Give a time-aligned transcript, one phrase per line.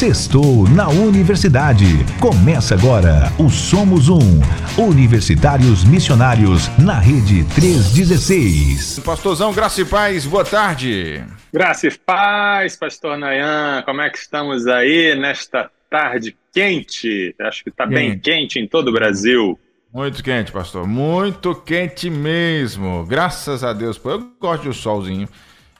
[0.00, 1.84] Sextou na Universidade.
[2.18, 4.40] Começa agora o Somos Um.
[4.78, 9.00] Universitários Missionários na Rede 316.
[9.00, 11.22] Pastorzão Graça e Paz, boa tarde.
[11.52, 13.82] Graça e Paz, Pastor Nayan.
[13.84, 17.34] Como é que estamos aí nesta tarde quente?
[17.38, 19.60] Acho que está bem quente em todo o Brasil.
[19.92, 20.88] Muito quente, pastor.
[20.88, 23.04] Muito quente mesmo.
[23.04, 24.00] Graças a Deus.
[24.02, 25.28] Eu gosto do solzinho.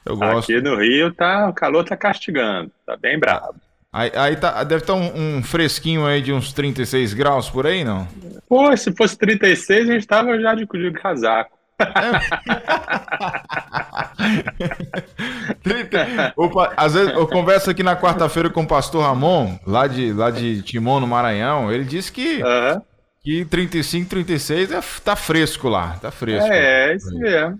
[0.05, 0.51] Eu gosto.
[0.51, 2.71] Aqui no Rio tá, o calor tá castigando.
[2.85, 3.55] Tá bem bravo.
[3.93, 7.67] Aí, aí tá, deve estar tá um, um, fresquinho aí de uns 36 graus por
[7.67, 8.07] aí, não?
[8.47, 11.59] Pô, se fosse 36, a gente tava já de, de casaco.
[16.37, 20.31] Opa, às vezes eu converso aqui na quarta-feira com o pastor Ramon, lá de, lá
[20.31, 21.71] de Timon, no Maranhão.
[21.71, 22.81] Ele disse que, uhum.
[23.23, 25.97] que 35, 36 é, tá fresco lá.
[26.01, 26.51] Tá fresco.
[26.51, 27.59] É, é isso mesmo.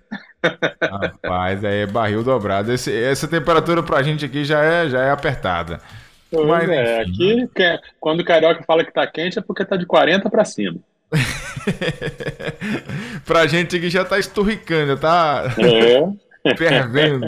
[0.82, 2.72] Rapaz, aí é barril dobrado.
[2.72, 5.82] Esse, essa temperatura pra gente aqui já é, já é apertada.
[6.32, 7.80] Pois Mas, é, enfim, aqui né?
[8.00, 10.78] quando o carioca fala que tá quente é porque tá de 40 para cima.
[13.26, 16.56] pra gente aqui já tá esturricando, já tá é.
[16.58, 17.26] fervendo.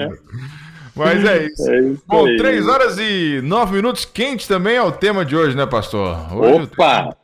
[0.95, 1.69] Mas é isso.
[1.69, 2.37] É isso Bom, aí.
[2.37, 6.33] 3 horas e 9 minutos, quente também é o tema de hoje, né, pastor?
[6.33, 6.63] Hoje Opa!
[6.63, 7.17] O tema,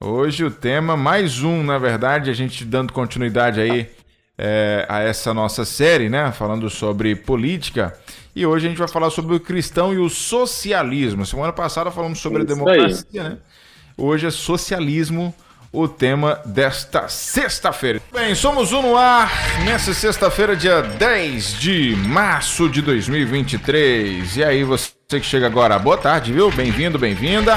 [0.00, 3.88] hoje o tema, mais um, na verdade, a gente dando continuidade aí
[4.36, 6.32] é, a essa nossa série, né?
[6.32, 7.96] Falando sobre política.
[8.36, 11.24] E hoje a gente vai falar sobre o cristão e o socialismo.
[11.24, 13.28] Semana passada falamos sobre a democracia, aí.
[13.28, 13.38] né?
[13.96, 15.32] Hoje é socialismo
[15.70, 18.00] o tema desta sexta-feira.
[18.12, 19.30] Bem, somos um no ar
[19.64, 24.36] nessa sexta-feira, dia 10 de março de 2023.
[24.36, 26.50] E aí, você que chega agora, boa tarde, viu?
[26.50, 27.56] Bem-vindo, bem-vinda.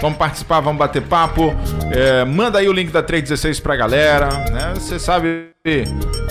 [0.00, 1.54] Vamos participar, vamos bater papo.
[1.90, 4.74] É, manda aí o link da 316 pra galera, né?
[4.74, 5.52] Você sabe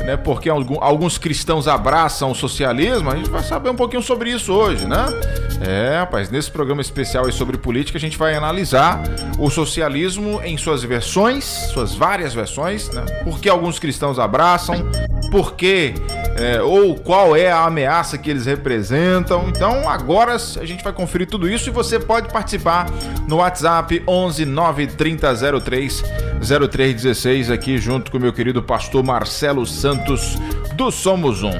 [0.06, 4.54] né, porque alguns cristãos abraçam o socialismo, a gente vai saber um pouquinho sobre isso
[4.54, 5.06] hoje, né?
[5.66, 9.02] É, rapaz, nesse programa especial aí sobre política, a gente vai analisar
[9.40, 13.06] o socialismo em suas versões, suas várias versões, né?
[13.24, 14.76] Por que alguns cristãos abraçam,
[15.32, 15.94] por que
[16.38, 19.50] é, ou qual é a ameaça que eles representam.
[19.50, 22.88] Então, agora a gente vai conferir tudo isso e você pode participar
[23.28, 26.04] no WhatsApp 11 930 03
[26.42, 30.38] 0316 aqui junto com o meu querido pastor Marcelo Santos
[30.76, 31.52] do Somos Um.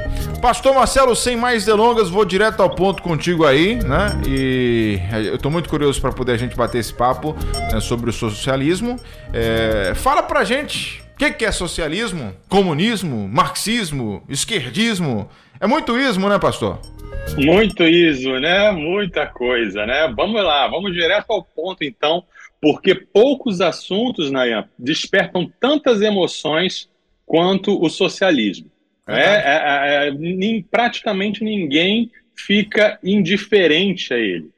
[0.42, 4.20] Pastor Marcelo, sem mais delongas, vou direto ao ponto contigo aí, né?
[4.28, 7.36] E eu tô muito curioso para poder a gente bater esse papo
[7.72, 9.00] né, sobre o socialismo.
[9.34, 15.30] É, fala pra gente que, que é socialismo, comunismo, marxismo, esquerdismo.
[15.60, 16.82] É muito ismo, né, pastor?
[17.38, 18.72] Muito ismo, né?
[18.72, 20.12] Muita coisa, né?
[20.16, 22.24] Vamos lá, vamos direto ao ponto então,
[22.60, 26.90] porque poucos assuntos, Nayan, despertam tantas emoções
[27.24, 28.72] quanto o socialismo.
[29.06, 34.50] É, é, é, nem, praticamente ninguém fica indiferente a ele.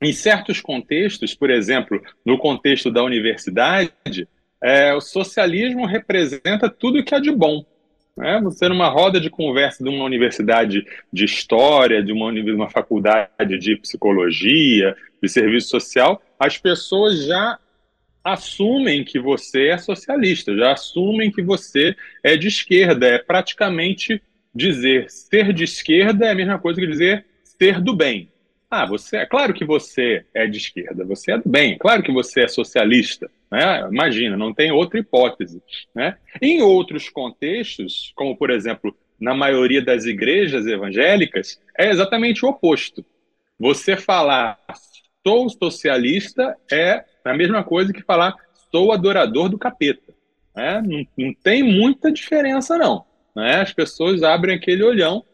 [0.00, 4.26] Em certos contextos, por exemplo, no contexto da universidade,
[4.62, 7.64] é, o socialismo representa tudo que há de bom.
[8.16, 8.40] Né?
[8.42, 13.76] Você, numa roda de conversa de uma universidade de história, de uma, uma faculdade de
[13.76, 17.58] psicologia, de serviço social, as pessoas já
[18.24, 23.06] assumem que você é socialista, já assumem que você é de esquerda.
[23.06, 24.20] É praticamente
[24.54, 28.30] dizer ser de esquerda é a mesma coisa que dizer ser do bem.
[28.70, 32.02] Ah, você é claro que você é de esquerda, você é do bem, é claro
[32.02, 33.30] que você é socialista.
[33.50, 33.88] Né?
[33.90, 35.62] Imagina, não tem outra hipótese.
[35.94, 36.16] Né?
[36.40, 43.04] Em outros contextos, como por exemplo na maioria das igrejas evangélicas, é exatamente o oposto.
[43.58, 44.58] Você falar
[45.26, 48.34] sou socialista é a mesma coisa que falar
[48.70, 50.14] sou adorador do capeta.
[50.54, 50.82] Né?
[50.82, 53.04] Não, não tem muita diferença, não.
[53.34, 53.56] Né?
[53.56, 55.24] As pessoas abrem aquele olhão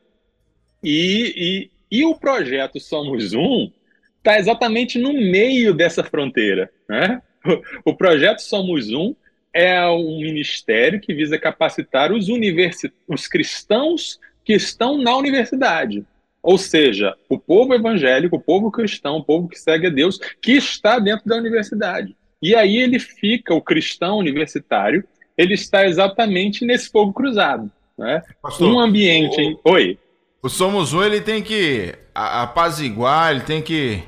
[0.83, 3.71] e, e, e o projeto Somos Um
[4.19, 6.71] está exatamente no meio dessa fronteira.
[6.89, 7.21] Né?
[7.85, 9.15] O, projeto Somos Um
[9.55, 16.05] é um ministério que visa capacitar os, universi os cristãos que estão na universidade.
[16.43, 20.53] Ou seja, o povo evangélico, o povo cristão, o povo que segue a Deus, que
[20.53, 22.17] está dentro da universidade.
[22.43, 25.05] E aí ele fica, o cristão universitário,
[25.39, 27.71] ele está exatamente nesse fogo cruzado.
[27.97, 28.23] Né?
[28.43, 29.41] Pastor, um ambiente.
[29.63, 29.99] O, Oi.
[30.43, 34.03] O Somos Um ele tem que apaziguar, ele tem que.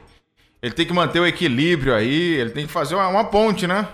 [0.64, 3.86] Ele tem que manter o equilíbrio aí, ele tem que fazer uma, uma ponte, né?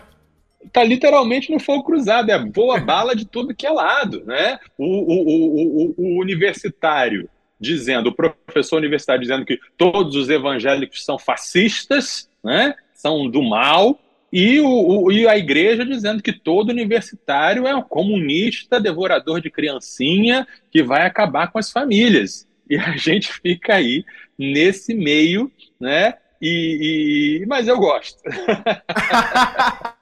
[0.72, 4.56] Tá literalmente no fogo cruzado, é boa bala de tudo que é lado, né?
[4.78, 7.28] O, o, o, o, universitário
[7.58, 12.76] dizendo, o professor universitário dizendo que todos os evangélicos são fascistas, né?
[12.94, 13.98] são do mal,
[14.32, 20.46] e, o, e a igreja dizendo que todo universitário é um comunista, devorador de criancinha,
[20.70, 22.46] que vai acabar com as famílias.
[22.68, 24.04] E a gente fica aí
[24.38, 25.50] nesse meio,
[25.80, 26.14] né?
[26.40, 27.46] E, e...
[27.46, 28.18] Mas eu gosto.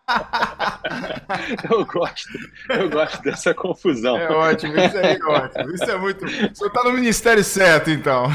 [1.70, 2.38] eu gosto,
[2.70, 4.17] eu gosto dessa confusão.
[4.17, 5.75] É ótimo, isso é ótimo.
[5.75, 6.25] Isso é muito.
[6.25, 8.26] Você está no ministério certo, então.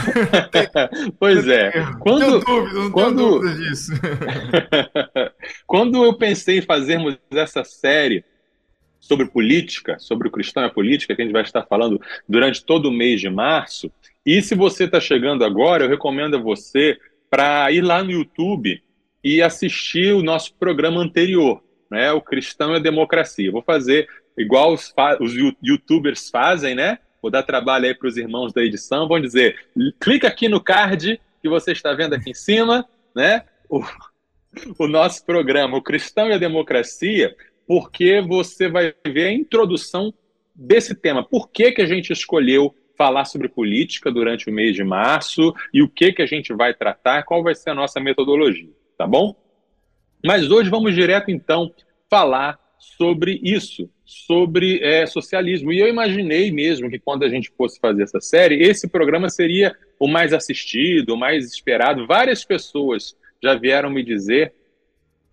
[1.20, 1.72] pois é.
[2.00, 3.92] Quando, não tenho dúvida, não quando, tenho dúvida disso.
[5.66, 8.24] quando eu pensei em fazermos essa série
[9.00, 12.64] sobre política, sobre o cristão e a política, que a gente vai estar falando durante
[12.64, 13.92] todo o mês de março,
[14.26, 16.98] e se você está chegando agora, eu recomendo a você
[17.34, 18.80] para ir lá no YouTube
[19.24, 22.12] e assistir o nosso programa anterior, né?
[22.12, 23.52] O Cristão e a Democracia.
[23.52, 24.08] Vou fazer
[24.38, 25.34] igual os, os
[25.64, 27.00] youtubers fazem, né?
[27.24, 29.08] Vou dar trabalho aí para os irmãos da edição.
[29.08, 29.58] Vão dizer:
[30.00, 33.44] clica aqui no card que você está vendo aqui em cima, né?
[33.68, 33.82] O,
[34.78, 37.36] o nosso programa, o Cristão e a Democracia,
[37.66, 40.14] porque você vai ver a introdução
[40.54, 41.24] desse tema.
[41.24, 45.82] Por que, que a gente escolheu falar sobre política durante o mês de março e
[45.82, 49.36] o que, que a gente vai tratar, qual vai ser a nossa metodologia tá bom?
[50.24, 51.74] Mas hoje vamos direto, então,
[52.10, 55.72] falar sobre isso, sobre é, socialismo.
[55.72, 59.76] E eu imaginei mesmo que quando a gente fosse fazer essa série, esse programa seria
[60.00, 62.08] o mais assistido, o mais esperado.
[62.08, 64.54] Várias pessoas já vieram me dizer,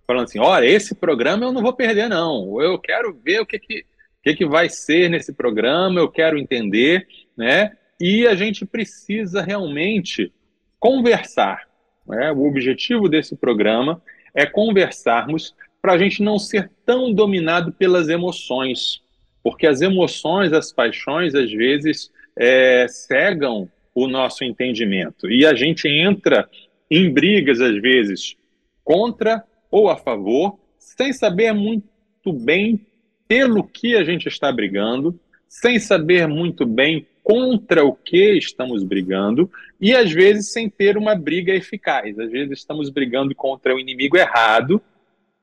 [0.07, 2.61] falando assim: olha, esse programa eu não vou perder, não.
[2.61, 3.85] Eu quero ver o que, que,
[4.23, 7.07] que, que vai ser nesse programa, eu quero entender,
[7.37, 7.77] né?
[8.01, 10.33] E a gente precisa realmente
[10.79, 11.71] conversar
[12.11, 12.33] né?
[12.33, 14.03] O objetivo desse programa
[14.35, 19.01] é conversarmos para a gente não ser tão dominado pelas emoções,
[19.43, 25.89] porque as emoções, as paixões, às vezes é, cegam o nosso entendimento e a gente
[25.89, 26.49] entra
[26.91, 28.37] em brigas, às vezes,
[28.85, 32.85] contra ou a favor, sem saber muito bem
[33.31, 35.17] pelo que a gente está brigando,
[35.49, 39.49] sem saber muito bem contra o que estamos brigando
[39.81, 42.19] e às vezes sem ter uma briga eficaz.
[42.19, 44.83] Às vezes estamos brigando contra o inimigo errado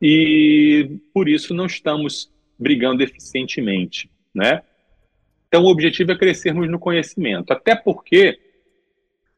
[0.01, 2.29] e por isso não estamos
[2.59, 4.63] brigando eficientemente, né?
[5.47, 8.37] Então o objetivo é crescermos no conhecimento, até porque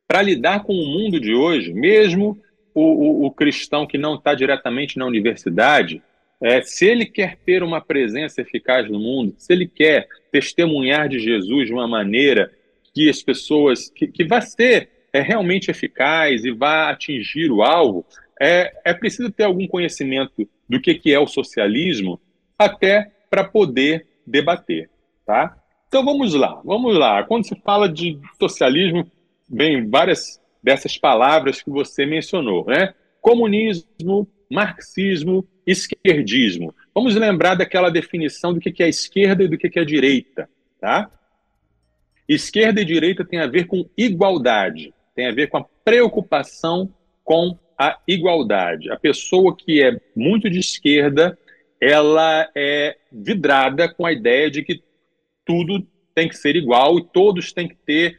[0.07, 2.35] para lidar com o mundo de hoje, mesmo
[2.73, 6.01] o, o, o cristão que não está diretamente na universidade,
[6.41, 11.19] é, se ele quer ter uma presença eficaz no mundo, se ele quer testemunhar de
[11.19, 12.51] Jesus de uma maneira
[12.93, 18.05] que as pessoas, que, que vai ser é, realmente eficaz e vai atingir o alvo,
[18.39, 22.19] é, é preciso ter algum conhecimento do que, que é o socialismo
[22.57, 24.89] até para poder debater,
[25.25, 25.57] tá?
[25.87, 27.23] Então vamos lá, vamos lá.
[27.23, 29.09] Quando se fala de socialismo,
[29.49, 32.93] vem várias dessas palavras que você mencionou, né?
[33.19, 36.73] Comunismo, marxismo, esquerdismo.
[36.93, 40.49] Vamos lembrar daquela definição do que é esquerda e do que é direita,
[40.79, 41.11] tá?
[42.27, 46.93] Esquerda e direita tem a ver com igualdade, tem a ver com a preocupação
[47.23, 48.91] com a igualdade.
[48.91, 51.37] A pessoa que é muito de esquerda,
[51.81, 54.83] ela é vidrada com a ideia de que
[55.45, 58.17] tudo tem que ser igual e todos têm que ter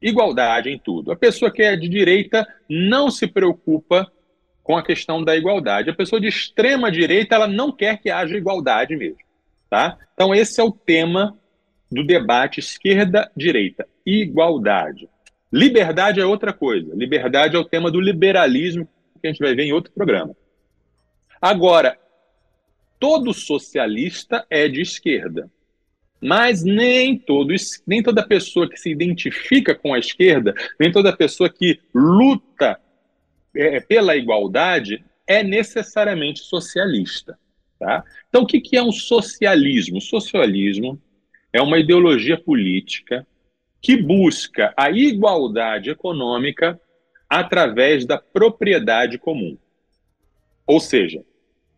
[0.00, 1.12] igualdade em tudo.
[1.12, 4.10] A pessoa que é de direita não se preocupa
[4.66, 5.90] com a questão da igualdade.
[5.90, 9.20] A pessoa de extrema direita, ela não quer que haja igualdade mesmo,
[9.70, 9.96] tá?
[10.12, 11.38] Então esse é o tema
[11.90, 15.08] do debate esquerda-direita, igualdade.
[15.52, 16.92] Liberdade é outra coisa.
[16.96, 18.88] Liberdade é o tema do liberalismo
[19.22, 20.34] que a gente vai ver em outro programa.
[21.40, 21.96] Agora,
[22.98, 25.48] todo socialista é de esquerda.
[26.20, 27.54] Mas nem, todo,
[27.86, 32.80] nem toda pessoa que se identifica com a esquerda, nem toda pessoa que luta
[33.56, 37.38] é, pela igualdade é necessariamente socialista.
[37.78, 38.04] Tá?
[38.28, 40.00] Então, o que, que é um socialismo?
[40.00, 41.00] socialismo
[41.52, 43.26] é uma ideologia política
[43.80, 46.80] que busca a igualdade econômica
[47.28, 49.56] através da propriedade comum.
[50.66, 51.24] Ou seja,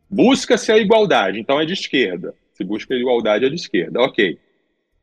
[0.09, 2.35] busca-se a igualdade, então é de esquerda.
[2.55, 4.01] Se busca a igualdade, é de esquerda.
[4.01, 4.39] Ok.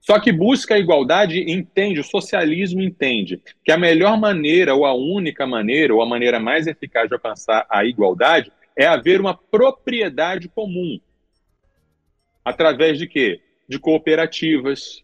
[0.05, 4.93] Só que busca a igualdade entende, o socialismo entende que a melhor maneira, ou a
[4.93, 10.47] única maneira, ou a maneira mais eficaz de alcançar a igualdade é haver uma propriedade
[10.47, 10.99] comum.
[12.43, 13.41] Através de quê?
[13.67, 15.03] De cooperativas,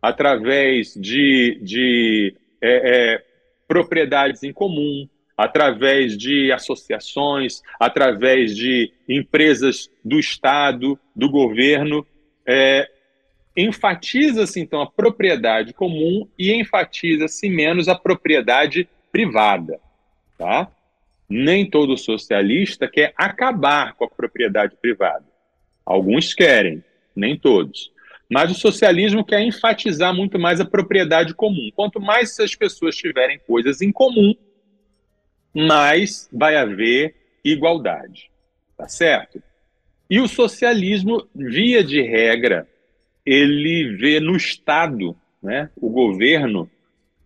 [0.00, 3.24] através de, de é, é,
[3.66, 12.06] propriedades em comum, através de associações, através de empresas do Estado, do governo.
[12.46, 12.88] É,
[13.58, 19.80] enfatiza-se então a propriedade comum e enfatiza-se menos a propriedade privada,
[20.38, 20.70] tá?
[21.28, 25.24] Nem todo socialista quer acabar com a propriedade privada.
[25.84, 26.84] Alguns querem,
[27.16, 27.92] nem todos.
[28.30, 31.70] Mas o socialismo quer enfatizar muito mais a propriedade comum.
[31.74, 34.34] Quanto mais as pessoas tiverem coisas em comum,
[35.52, 38.30] mais vai haver igualdade.
[38.76, 39.42] Tá certo?
[40.08, 42.68] E o socialismo, via de regra,
[43.28, 46.68] ele vê no Estado, né, o governo,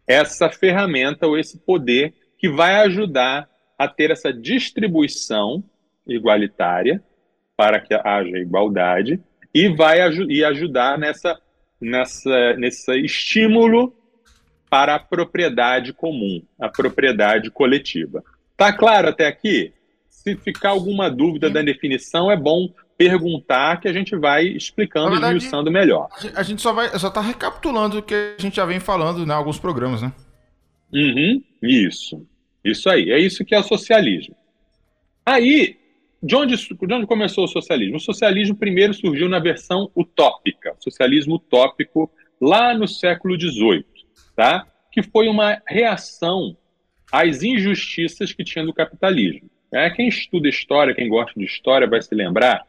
[0.04, 5.62] essa ferramenta ou esse poder que vai ajudar a ter essa distribuição
[6.04, 7.00] igualitária
[7.56, 9.20] para que haja igualdade
[9.54, 11.40] e vai e ajudar nessa,
[11.80, 13.94] nessa, nesse estímulo
[14.68, 18.24] para a propriedade comum, a propriedade coletiva.
[18.56, 19.72] Tá claro até aqui?
[20.08, 22.72] Se ficar alguma dúvida da definição, é bom
[23.08, 26.08] perguntar que a gente vai explicando, e esmiuçando melhor.
[26.34, 29.26] A gente só vai só está recapitulando o que a gente já vem falando em
[29.26, 30.12] né, alguns programas, né?
[30.92, 32.26] Uhum, isso.
[32.64, 33.10] Isso aí.
[33.10, 34.36] É isso que é o socialismo.
[35.24, 35.76] Aí,
[36.22, 37.96] de onde, de onde começou o socialismo?
[37.96, 43.84] O socialismo primeiro surgiu na versão utópica, socialismo utópico, lá no século XVIII,
[44.36, 44.66] tá?
[44.92, 46.56] que foi uma reação
[47.10, 49.50] às injustiças que tinha do capitalismo.
[49.72, 52.62] É, quem estuda história, quem gosta de história, vai se lembrar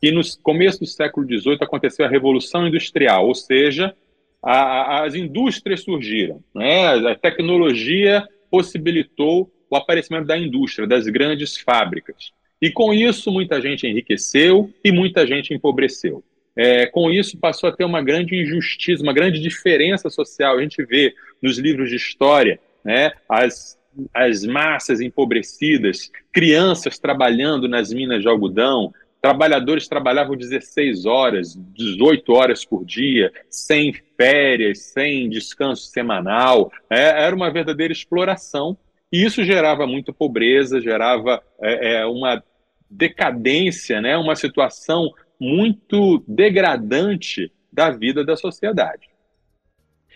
[0.00, 3.94] que no começo do século XVIII aconteceu a Revolução Industrial, ou seja,
[4.42, 7.10] a, a, as indústrias surgiram, né?
[7.10, 12.32] a tecnologia possibilitou o aparecimento da indústria, das grandes fábricas.
[12.60, 16.22] E com isso, muita gente enriqueceu e muita gente empobreceu.
[16.56, 20.56] É, com isso, passou a ter uma grande injustiça, uma grande diferença social.
[20.56, 23.78] A gente vê nos livros de história né, as,
[24.14, 28.92] as massas empobrecidas, crianças trabalhando nas minas de algodão,
[29.26, 36.70] trabalhadores trabalhavam 16 horas, 18 horas por dia, sem férias, sem descanso semanal.
[36.88, 38.78] É, era uma verdadeira exploração
[39.12, 42.40] e isso gerava muita pobreza, gerava é, é, uma
[42.88, 49.08] decadência, né, uma situação muito degradante da vida da sociedade.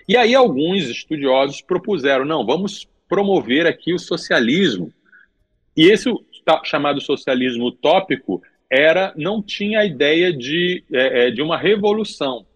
[0.06, 4.92] E aí alguns estudiosos propuseram, não, vamos promover aqui o socialismo.
[5.76, 6.08] E esse
[6.64, 8.40] chamado socialismo utópico
[8.70, 12.46] era não tinha a ideia de, é, é, de uma revolução,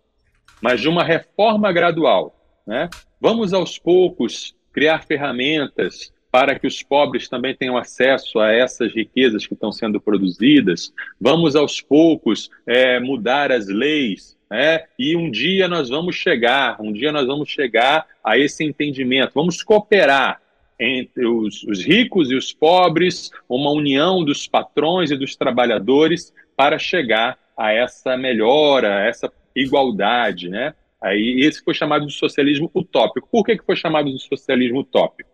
[0.63, 2.35] mas de uma reforma gradual.
[2.67, 2.89] Né?
[3.21, 9.47] Vamos aos poucos criar ferramentas para que os pobres também tenham acesso a essas riquezas
[9.47, 10.93] que estão sendo produzidas.
[11.21, 14.85] Vamos aos poucos é, mudar as leis, né?
[14.99, 19.33] e um dia nós vamos chegar, um dia nós vamos chegar a esse entendimento.
[19.35, 20.41] Vamos cooperar
[20.79, 26.79] entre os, os ricos e os pobres, uma união dos patrões e dos trabalhadores para
[26.79, 30.75] chegar a essa melhora, a essa igualdade, né?
[31.01, 33.29] Aí esse foi chamado de socialismo utópico.
[33.31, 35.31] Por que, que foi chamado de socialismo utópico?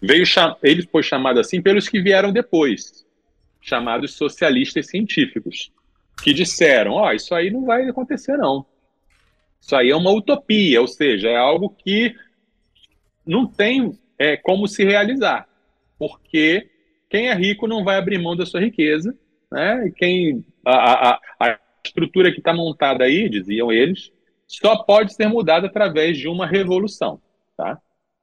[0.00, 0.24] Veio
[0.62, 3.06] ele foi chamado assim pelos que vieram depois,
[3.60, 5.72] chamados socialistas científicos,
[6.22, 8.66] que disseram: ó, oh, isso aí não vai acontecer não.
[9.60, 12.14] Isso aí é uma utopia, ou seja, é algo que
[13.24, 15.48] não tem é, como se realizar,
[15.98, 16.70] porque
[17.10, 19.18] quem é rico não vai abrir mão da sua riqueza,
[19.50, 19.88] né?
[19.88, 24.12] E quem a, a, a estrutura que está montada aí, diziam eles,
[24.46, 27.20] só pode ser mudada através de uma revolução,
[27.56, 27.80] tá?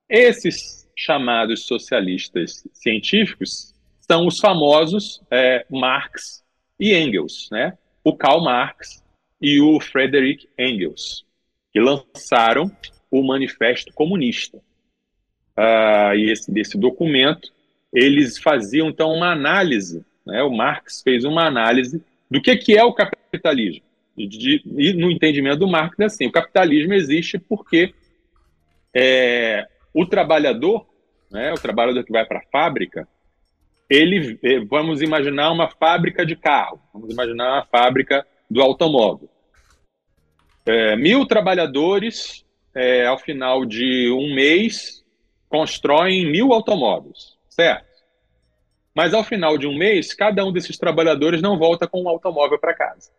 [0.07, 6.45] Esses chamados socialistas científicos são os famosos é, Marx
[6.79, 7.77] e Engels, né?
[8.05, 9.03] O Karl Marx
[9.41, 11.25] e o Frederick Engels,
[11.73, 12.71] que lançaram
[13.11, 14.61] o Manifesto Comunista.
[15.59, 17.51] Uh, e esse desse documento
[17.91, 20.43] eles faziam então uma análise, né?
[20.43, 23.83] O Marx fez uma análise do que que é o capitalismo.
[24.15, 27.93] E, de, e no entendimento do Marx é assim: o capitalismo existe porque
[28.93, 30.85] é, o trabalhador
[31.29, 33.07] né, o trabalhador que vai para a fábrica,
[33.89, 39.29] ele, eh, vamos imaginar uma fábrica de carro, vamos imaginar uma fábrica do automóvel.
[40.65, 44.98] É, mil trabalhadores, é, ao final de um mês,
[45.49, 47.89] constroem mil automóveis, certo?
[48.93, 52.59] Mas ao final de um mês, cada um desses trabalhadores não volta com um automóvel
[52.59, 53.11] para casa.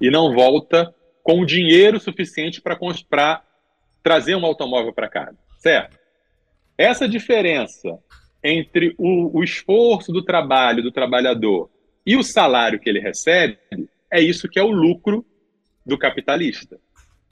[0.00, 3.42] E não volta com dinheiro suficiente para
[4.02, 5.98] trazer um automóvel para casa, certo?
[6.76, 7.98] Essa diferença
[8.44, 11.70] entre o, o esforço do trabalho do trabalhador
[12.04, 13.58] e o salário que ele recebe
[14.10, 15.26] é isso que é o lucro
[15.84, 16.78] do capitalista.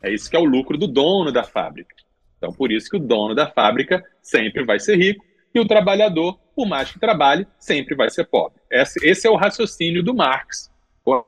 [0.02, 1.94] É isso que é o lucro do dono da fábrica.
[2.36, 5.24] Então, por isso que o dono da fábrica sempre vai ser rico
[5.54, 8.60] e o trabalhador, por mais que trabalhe, sempre vai ser pobre.
[8.70, 10.70] Esse, é o raciocínio do Marx,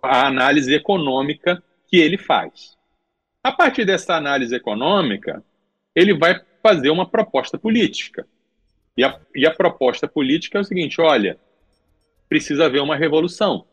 [0.03, 2.77] a análise econômica que ele faz.
[3.43, 5.45] A partir dessa análise econômica,
[5.95, 8.27] ele vai fazer uma proposta política.
[8.97, 11.39] E a, e a proposta política é o seguinte: olha,
[12.29, 13.65] precisa haver uma revolução.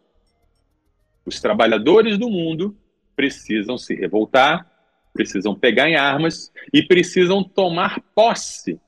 [1.25, 2.78] Os trabalhadores do mundo
[3.16, 4.70] precisam se revoltar,
[5.13, 8.79] precisam pegar em armas e precisam tomar posse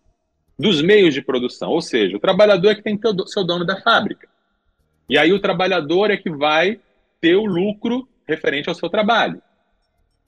[0.57, 3.43] dos meios de produção, ou seja, o trabalhador é que tem que ter o seu
[3.43, 4.27] dono da fábrica.
[5.09, 6.79] E aí o trabalhador é que vai
[7.21, 9.41] ter o lucro referente ao seu trabalho.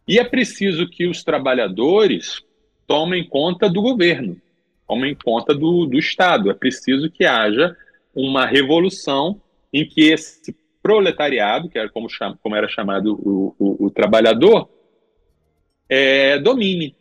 [0.08, 2.42] E é preciso que os trabalhadores
[2.86, 4.40] tomem conta do governo,
[4.88, 6.50] tomem conta do, do Estado.
[6.50, 7.76] É preciso que haja
[8.16, 9.42] uma revolução
[9.74, 12.08] em que esse proletariado, que era como,
[12.42, 14.70] como era chamado o, o, o trabalhador,
[15.90, 16.96] é, domine.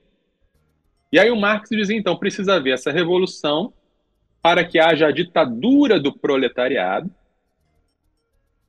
[1.12, 3.73] E aí o Marx dizia, então, precisa haver essa revolução
[4.43, 7.11] para que haja a ditadura do proletariado,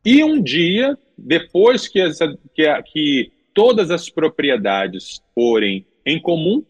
[0.09, 6.63] e um dia, depois que, essa, que, que todas as propriedades forem em comum,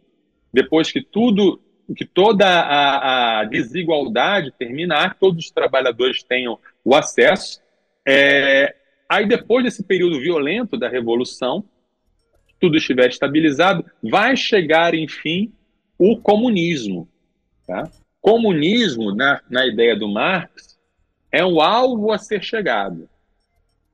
[0.51, 1.62] depois que tudo,
[1.96, 7.62] que toda a, a desigualdade terminar, todos os trabalhadores tenham o acesso,
[8.08, 8.75] é,
[9.08, 11.63] aí depois desse período violento da revolução,
[12.59, 15.51] tudo estiver estabilizado, vai chegar, enfim,
[15.97, 17.07] o comunismo.
[17.65, 17.89] Tá?
[18.21, 20.77] Comunismo, na, na ideia do Marx,
[21.31, 23.09] é o alvo a ser chegado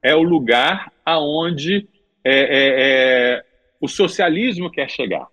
[0.04, 1.88] é o lugar aonde
[2.24, 3.46] é, é, é,
[3.80, 5.28] o socialismo quer chegar,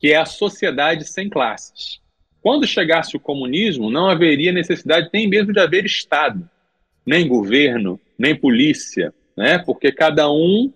[0.00, 2.00] que é a sociedade sem classes.
[2.40, 6.48] Quando chegasse o comunismo, não haveria necessidade nem mesmo de haver Estado,
[7.04, 9.58] nem governo, nem polícia, né?
[9.58, 10.72] porque cada um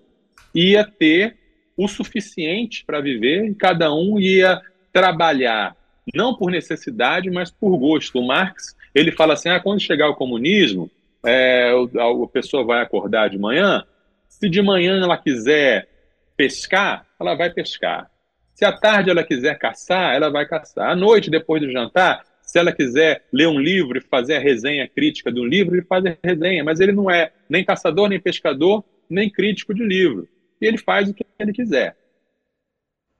[0.54, 1.38] ia ter
[1.84, 4.60] o suficiente para viver e cada um ia
[4.92, 5.76] trabalhar,
[6.14, 8.18] não por necessidade, mas por gosto.
[8.18, 10.90] O Marx ele fala assim: ah, quando chegar o comunismo,
[11.24, 13.84] é, a, pessoa vai acordar de manhã,
[14.28, 15.88] se de manhã ela quiser
[16.36, 18.10] pescar, ela vai pescar.
[18.54, 20.90] Se à tarde ela quiser caçar, ela vai caçar.
[20.90, 24.86] À noite, depois do jantar, se ela quiser ler um livro e fazer a resenha
[24.86, 28.84] crítica do livro, ele faz a resenha, mas ele não é nem caçador, nem pescador,
[29.08, 30.28] nem crítico de livro.
[30.62, 31.94] E ele faz o que ele quiser.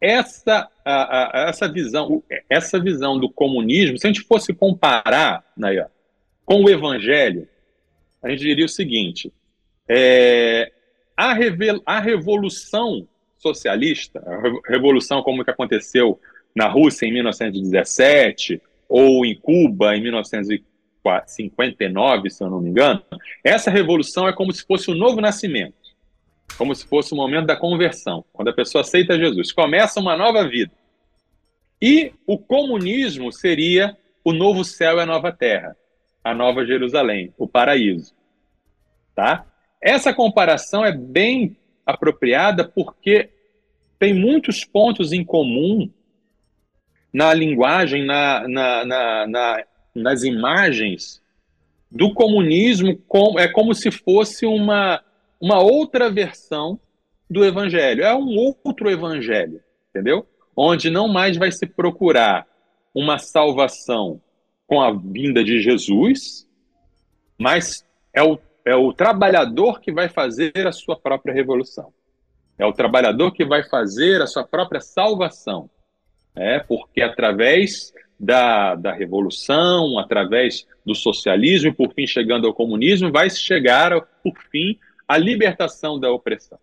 [0.01, 5.85] Essa, a, a, essa, visão, essa visão do comunismo, se a gente fosse comparar né,
[6.45, 7.49] com o evangelho,
[8.23, 9.33] a gente diria o seguinte:
[9.89, 10.71] é,
[11.17, 11.35] a,
[11.87, 16.21] a revolução socialista, a revolução como que aconteceu
[16.55, 23.03] na Rússia em 1917 ou em Cuba em 1959, se eu não me engano,
[23.43, 25.82] essa revolução é como se fosse o um novo nascimento,
[26.57, 30.47] como se fosse o momento da conversão, quando a pessoa aceita Jesus, começa uma nova
[30.47, 30.73] vida.
[31.81, 35.77] E o comunismo seria o novo céu e a nova terra
[36.25, 38.15] a Nova Jerusalém, o paraíso.
[39.15, 39.45] Tá?
[39.81, 43.31] Essa comparação é bem apropriada porque
[43.99, 45.91] tem muitos pontos em comum
[47.13, 51.21] na linguagem, na, na, na, na nas imagens
[51.91, 55.05] do comunismo, com, é como se fosse uma,
[55.43, 56.79] uma outra versão
[57.29, 58.05] do evangelho.
[58.05, 60.25] É um outro evangelho, entendeu?
[60.57, 62.47] Onde não mais vai se procurar
[62.95, 64.23] uma salvação
[64.69, 66.49] com a vinda de Jesus,
[67.37, 71.93] mas é o, é o trabalhador que vai fazer a sua própria revolução.
[72.57, 75.69] É o trabalhador que vai fazer a sua própria salvação.
[76.37, 83.11] É, porque através da, da revolução, através do socialismo e por fim chegando ao comunismo,
[83.11, 84.79] vai chegar por fim
[85.13, 86.59] a libertação da opressão.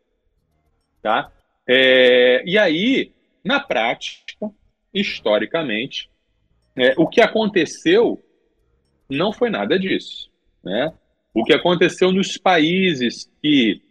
[1.03, 1.31] Tá?
[1.67, 3.11] É, e aí,
[3.45, 4.49] na prática,
[4.91, 6.09] historicamente,
[6.75, 8.19] é, o que aconteceu
[9.07, 10.31] não foi nada disso.
[10.63, 10.91] Né?
[11.31, 13.83] O que aconteceu nos países que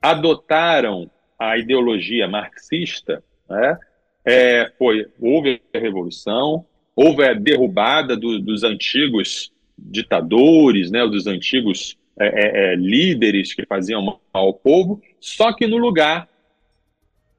[0.00, 3.78] adotaram a ideologia marxista né,
[4.24, 11.96] é, foi houve a revolução, houve a derrubada do, dos antigos ditadores, né, dos antigos
[12.18, 16.28] é, é, é líderes que faziam mal ao povo, só que no lugar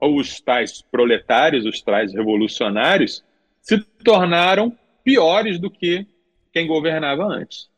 [0.00, 3.24] os tais proletários, os tais revolucionários,
[3.60, 6.06] se tornaram piores do que
[6.52, 7.68] quem governava antes.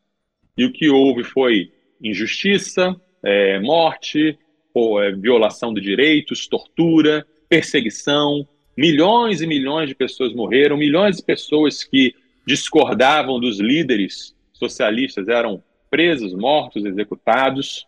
[0.56, 4.38] E o que houve foi injustiça, é, morte,
[4.74, 8.46] ou, é, violação de direitos, tortura, perseguição.
[8.76, 12.14] Milhões e milhões de pessoas morreram, milhões de pessoas que
[12.46, 15.62] discordavam dos líderes socialistas eram
[15.96, 17.87] presos, mortos, executados.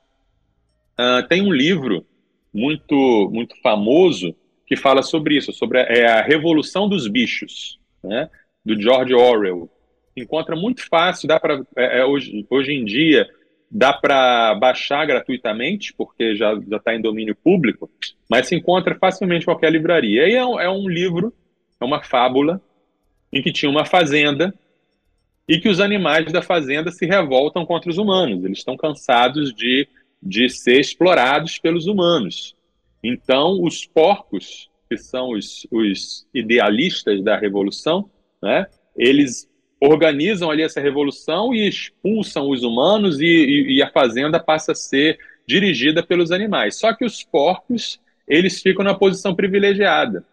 [0.98, 2.06] Uh, tem um livro
[2.54, 4.34] muito muito famoso
[4.66, 8.30] que fala sobre isso, sobre a, é a revolução dos bichos, né?
[8.64, 9.68] do George Orwell.
[10.16, 13.28] Encontra muito fácil, dá para é, é, hoje, hoje em dia
[13.70, 17.90] dá para baixar gratuitamente, porque já está em domínio público,
[18.26, 20.26] mas se encontra facilmente em qualquer livraria.
[20.26, 21.30] E é é um livro,
[21.78, 22.58] é uma fábula,
[23.30, 24.54] em que tinha uma fazenda
[25.48, 28.44] e que os animais da fazenda se revoltam contra os humanos.
[28.44, 29.88] Eles estão cansados de,
[30.22, 32.54] de ser explorados pelos humanos.
[33.02, 38.10] Então, os porcos, que são os, os idealistas da revolução,
[38.42, 38.66] né?
[38.96, 39.48] Eles
[39.80, 44.74] organizam ali essa revolução e expulsam os humanos e, e, e, a fazenda passa a
[44.74, 46.76] ser dirigida pelos animais.
[46.76, 50.24] Só que os porcos, eles ficam na posição privilegiada.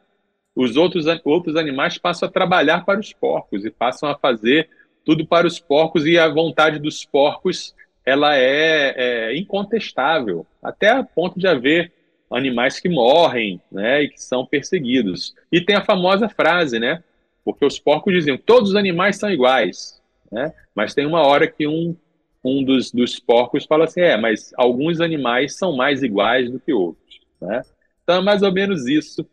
[0.55, 4.67] Os outros, outros animais passam a trabalhar para os porcos e passam a fazer
[5.05, 11.03] tudo para os porcos e a vontade dos porcos ela é, é incontestável, até a
[11.03, 11.91] ponto de haver
[12.31, 15.33] animais que morrem né, e que são perseguidos.
[15.51, 17.03] E tem a famosa frase, né?
[17.43, 20.53] Porque os porcos diziam todos os animais são iguais, né?
[20.73, 21.95] Mas tem uma hora que um,
[22.43, 26.73] um dos, dos porcos fala assim, é, mas alguns animais são mais iguais do que
[26.73, 27.61] outros, né?
[28.03, 29.25] Então é mais ou menos isso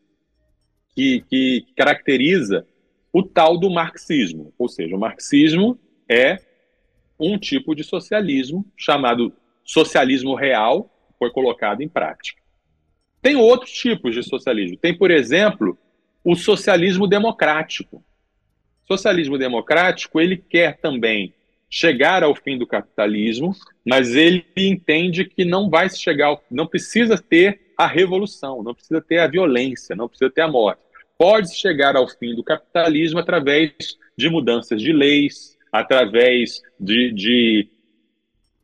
[0.94, 2.66] que, que caracteriza
[3.12, 4.52] o tal do marxismo.
[4.58, 6.38] Ou seja, o marxismo é
[7.18, 9.32] um tipo de socialismo chamado
[9.64, 12.40] socialismo real, foi colocado em prática.
[13.20, 14.76] Tem outros tipos de socialismo.
[14.76, 15.78] Tem, por exemplo,
[16.24, 18.04] o socialismo democrático.
[18.84, 21.32] O socialismo democrático, ele quer também
[21.70, 23.54] chegar ao fim do capitalismo,
[23.86, 29.18] mas ele entende que não vai chegar, não precisa ter a revolução, não precisa ter
[29.18, 30.82] a violência, não precisa ter a morte.
[31.22, 33.70] Pode chegar ao fim do capitalismo através
[34.18, 37.68] de mudanças de leis, através de, de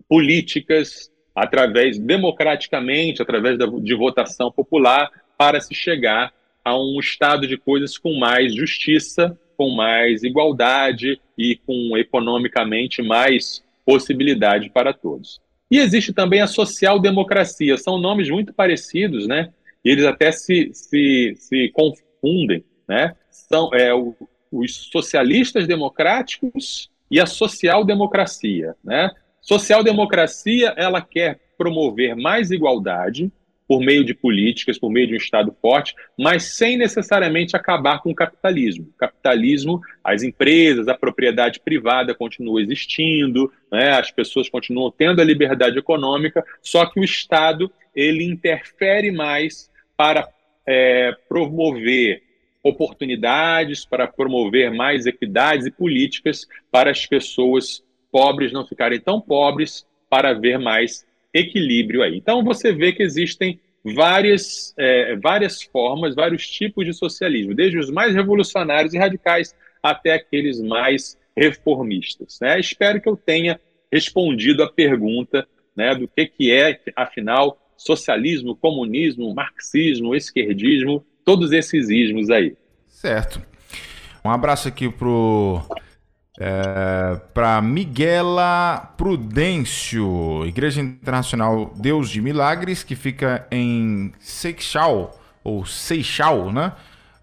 [0.08, 6.32] políticas, através democraticamente, através da, de votação popular, para se chegar
[6.64, 13.62] a um estado de coisas com mais justiça, com mais igualdade e com economicamente mais
[13.86, 15.40] possibilidade para todos.
[15.70, 19.52] E existe também a social-democracia, são nomes muito parecidos, né?
[19.84, 22.07] E eles até se, se, se confundem,
[22.86, 23.14] né?
[23.30, 24.14] São é, o,
[24.50, 29.10] os socialistas democráticos e a social-democracia, né?
[29.40, 33.32] Social-democracia, ela quer promover mais igualdade,
[33.68, 38.10] por meio de políticas, por meio de um Estado forte, mas sem necessariamente acabar com
[38.10, 38.86] o capitalismo.
[38.86, 45.24] O capitalismo, as empresas, a propriedade privada continua existindo, né, as pessoas continuam tendo a
[45.24, 50.26] liberdade econômica, só que o Estado ele interfere mais para
[50.68, 52.22] é, promover
[52.62, 59.86] oportunidades, para promover mais equidades e políticas para as pessoas pobres não ficarem tão pobres,
[60.10, 62.16] para ver mais equilíbrio aí.
[62.16, 67.90] Então você vê que existem várias, é, várias formas, vários tipos de socialismo, desde os
[67.90, 72.38] mais revolucionários e radicais até aqueles mais reformistas.
[72.40, 72.58] Né?
[72.60, 79.32] Espero que eu tenha respondido a pergunta né, do que, que é, afinal, socialismo, comunismo,
[79.34, 82.54] marxismo, esquerdismo, todos esses ismos aí.
[82.86, 83.40] Certo.
[84.24, 85.62] Um abraço aqui pro
[86.40, 96.52] é, para Miguela Prudêncio, Igreja Internacional Deus de Milagres, que fica em Seixal, ou Seixal,
[96.52, 96.72] né?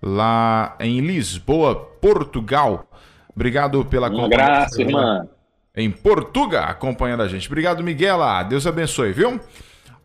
[0.02, 2.90] Lá em Lisboa, Portugal.
[3.34, 5.28] Obrigado pela Um abraço, irmã.
[5.76, 7.48] Em Portugal, acompanhando a gente.
[7.48, 8.44] Obrigado, Miguela.
[8.44, 9.40] Deus abençoe, viu?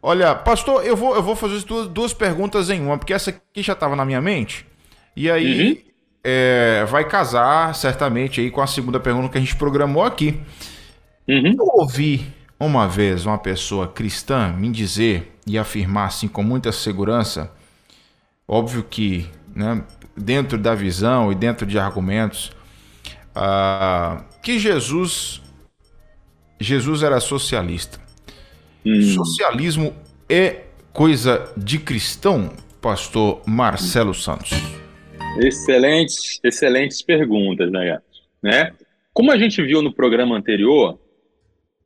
[0.02, 3.62] Olha, pastor, eu vou, eu vou fazer duas, duas perguntas em uma, porque essa aqui
[3.62, 4.66] já estava na minha mente.
[5.14, 5.90] E aí, uhum
[6.22, 10.38] é, vai casar certamente aí com a segunda pergunta que a gente programou aqui.
[11.28, 11.54] Uhum.
[11.58, 12.26] Eu ouvi
[12.58, 17.50] uma vez uma pessoa cristã me dizer e afirmar assim com muita segurança,
[18.46, 19.82] óbvio que né,
[20.16, 22.52] dentro da visão e dentro de argumentos,
[23.34, 25.40] uh, que Jesus
[26.60, 27.98] Jesus era socialista.
[28.84, 29.02] Hum.
[29.02, 29.94] Socialismo
[30.28, 34.52] é coisa de cristão, pastor Marcelo Santos?
[35.38, 38.00] Excelentes, excelentes perguntas, né,
[38.42, 38.72] né?
[39.12, 40.98] Como a gente viu no programa anterior,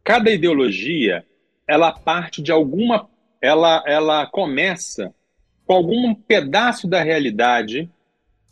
[0.02, 1.24] cada ideologia
[1.66, 3.08] ela parte de alguma,
[3.40, 5.12] ela, ela começa
[5.66, 7.90] com algum pedaço da realidade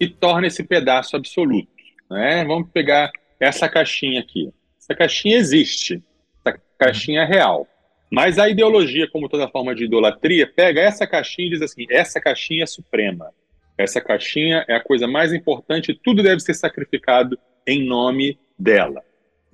[0.01, 1.69] e torna esse pedaço absoluto.
[2.11, 2.45] Né?
[2.45, 4.53] Vamos pegar essa caixinha aqui.
[4.79, 6.03] Essa caixinha existe,
[6.45, 7.69] essa caixinha é real.
[8.13, 12.21] Mas a ideologia, como toda forma de idolatria, pega essa caixinha e diz assim: essa
[12.21, 13.31] caixinha é suprema.
[13.79, 19.03] Essa caixinha é a coisa mais importante, tudo deve ser sacrificado em nome dela.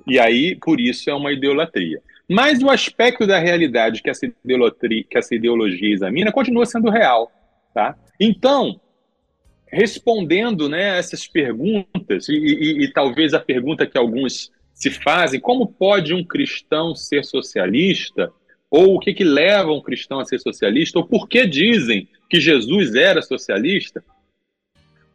[0.09, 2.03] E aí, por isso, é uma idolatria.
[2.29, 7.31] Mas o aspecto da realidade que essa idolatria, que essa ideologia examina continua sendo real.
[7.73, 7.97] Tá?
[8.18, 8.81] Então,
[9.68, 15.66] respondendo né, essas perguntas, e, e, e talvez a pergunta que alguns se fazem, como
[15.66, 18.33] pode um cristão ser socialista?
[18.71, 20.99] Ou o que, que leva um cristão a ser socialista?
[20.99, 24.05] Ou por que dizem que Jesus era socialista?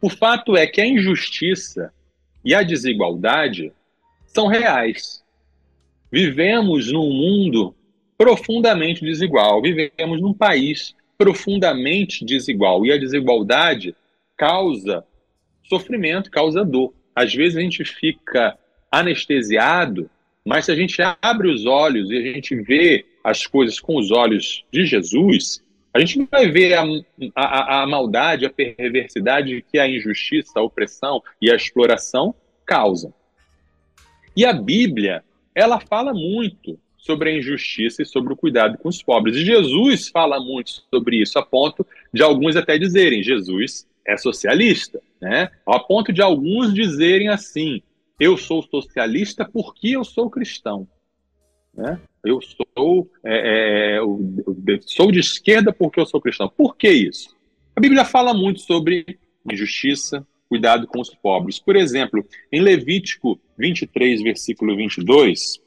[0.00, 1.92] O fato é que a injustiça
[2.44, 3.72] e a desigualdade
[4.26, 5.24] são reais.
[6.10, 7.74] Vivemos num mundo
[8.18, 13.94] profundamente desigual, vivemos num país profundamente desigual e a desigualdade
[14.36, 15.04] causa
[15.68, 16.92] sofrimento, causa dor.
[17.14, 18.58] Às vezes a gente fica
[18.90, 20.10] anestesiado,
[20.44, 24.10] mas se a gente abre os olhos e a gente vê as coisas com os
[24.10, 26.84] olhos de Jesus, a gente vai ver a,
[27.34, 32.34] a, a maldade, a perversidade que a injustiça, a opressão e a exploração
[32.66, 33.14] causam.
[34.36, 39.02] E a Bíblia, ela fala muito sobre a injustiça e sobre o cuidado com os
[39.02, 39.36] pobres.
[39.36, 45.00] E Jesus fala muito sobre isso, a ponto de alguns até dizerem: Jesus é socialista,
[45.20, 45.50] né?
[45.66, 47.80] A ponto de alguns dizerem assim:
[48.18, 50.88] eu sou socialista porque eu sou cristão.
[51.76, 52.00] Né?
[52.24, 54.20] Eu sou, é, é, eu
[54.82, 56.48] sou de esquerda porque eu sou cristão.
[56.48, 57.34] Por que isso?
[57.76, 59.18] A Bíblia fala muito sobre
[59.50, 61.58] injustiça, cuidado com os pobres.
[61.58, 65.60] Por exemplo, em Levítico 23, versículo 22,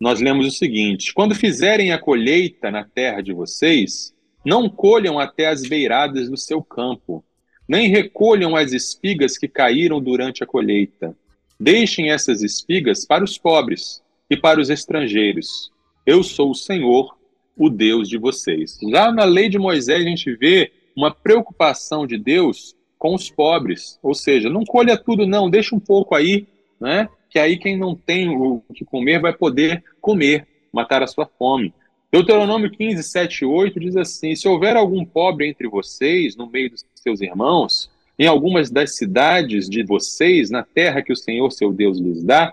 [0.00, 5.46] nós lemos o seguinte: Quando fizerem a colheita na terra de vocês, não colham até
[5.46, 7.24] as beiradas do seu campo,
[7.68, 11.16] nem recolham as espigas que caíram durante a colheita.
[11.60, 15.70] Deixem essas espigas para os pobres e para os estrangeiros.
[16.06, 17.14] Eu sou o Senhor,
[17.54, 18.78] o Deus de vocês.
[18.90, 23.98] Já na lei de Moisés, a gente vê uma preocupação de Deus com os pobres.
[24.02, 26.46] Ou seja, não colha tudo, não, deixa um pouco aí,
[26.80, 27.10] né?
[27.28, 31.74] Que aí quem não tem o que comer vai poder comer, matar a sua fome.
[32.10, 36.70] Deuteronômio 15, 7 e 8 diz assim: Se houver algum pobre entre vocês, no meio
[36.70, 37.90] dos seus irmãos,
[38.20, 42.52] em algumas das cidades de vocês, na terra que o Senhor seu Deus lhes dá,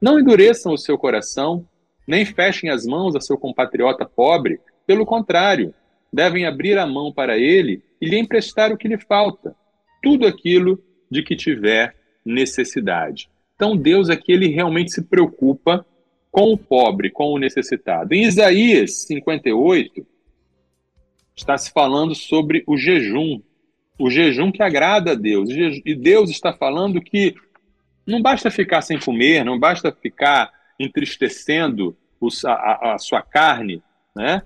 [0.00, 1.66] não endureçam o seu coração,
[2.06, 5.74] nem fechem as mãos a seu compatriota pobre, pelo contrário,
[6.12, 9.52] devem abrir a mão para ele e lhe emprestar o que lhe falta,
[10.00, 13.28] tudo aquilo de que tiver necessidade.
[13.56, 15.84] Então Deus aqui ele realmente se preocupa
[16.30, 18.14] com o pobre, com o necessitado.
[18.14, 20.06] Em Isaías 58,
[21.34, 23.42] está se falando sobre o jejum,
[24.00, 25.50] o jejum que agrada a Deus.
[25.50, 27.34] E Deus está falando que
[28.06, 31.96] não basta ficar sem comer, não basta ficar entristecendo
[32.46, 33.82] a, sua carne,
[34.16, 34.42] né?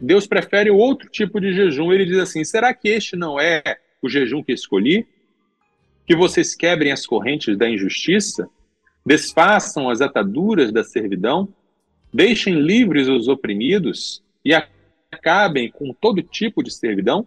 [0.00, 1.92] Deus prefere outro tipo de jejum.
[1.92, 3.62] Ele diz assim: será que este não é
[4.00, 5.06] o jejum que escolhi?
[6.06, 8.48] Que vocês quebrem as correntes da injustiça
[9.04, 11.48] desfaçam as ataduras da servidão,
[12.12, 14.54] deixem livres os oprimidos e
[15.10, 17.26] acabem com todo tipo de servidão?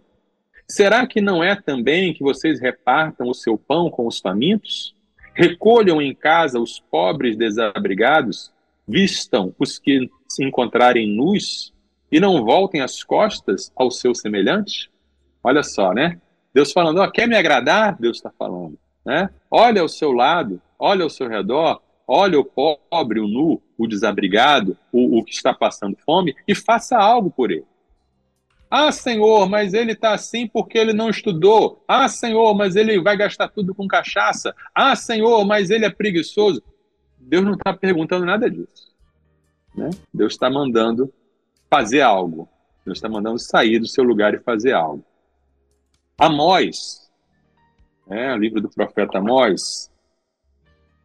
[0.68, 4.94] Será que não é também que vocês repartam o seu pão com os famintos?
[5.32, 8.52] Recolham em casa os pobres desabrigados,
[8.86, 11.72] vistam os que se encontrarem nus
[12.10, 14.90] e não voltem as costas ao seu semelhante?
[15.42, 16.20] Olha só, né?
[16.52, 17.96] Deus falando, quer me agradar?
[18.00, 19.30] Deus está falando, né?
[19.50, 24.76] Olha ao seu lado, olha ao seu redor, olha o pobre, o nu, o desabrigado,
[24.90, 27.66] o, o que está passando fome e faça algo por ele.
[28.70, 31.84] Ah, Senhor, mas ele está assim porque ele não estudou.
[31.86, 34.54] Ah, Senhor, mas ele vai gastar tudo com cachaça.
[34.74, 36.62] Ah, Senhor, mas ele é preguiçoso.
[37.18, 38.94] Deus não está perguntando nada disso.
[39.74, 39.90] Né?
[40.12, 41.12] Deus está mandando
[41.70, 42.48] fazer algo.
[42.84, 45.04] Deus está mandando sair do seu lugar e fazer algo.
[46.18, 47.10] Amós,
[48.08, 49.90] é, o livro do profeta Amós,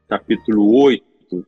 [0.08, 1.46] capítulo 8,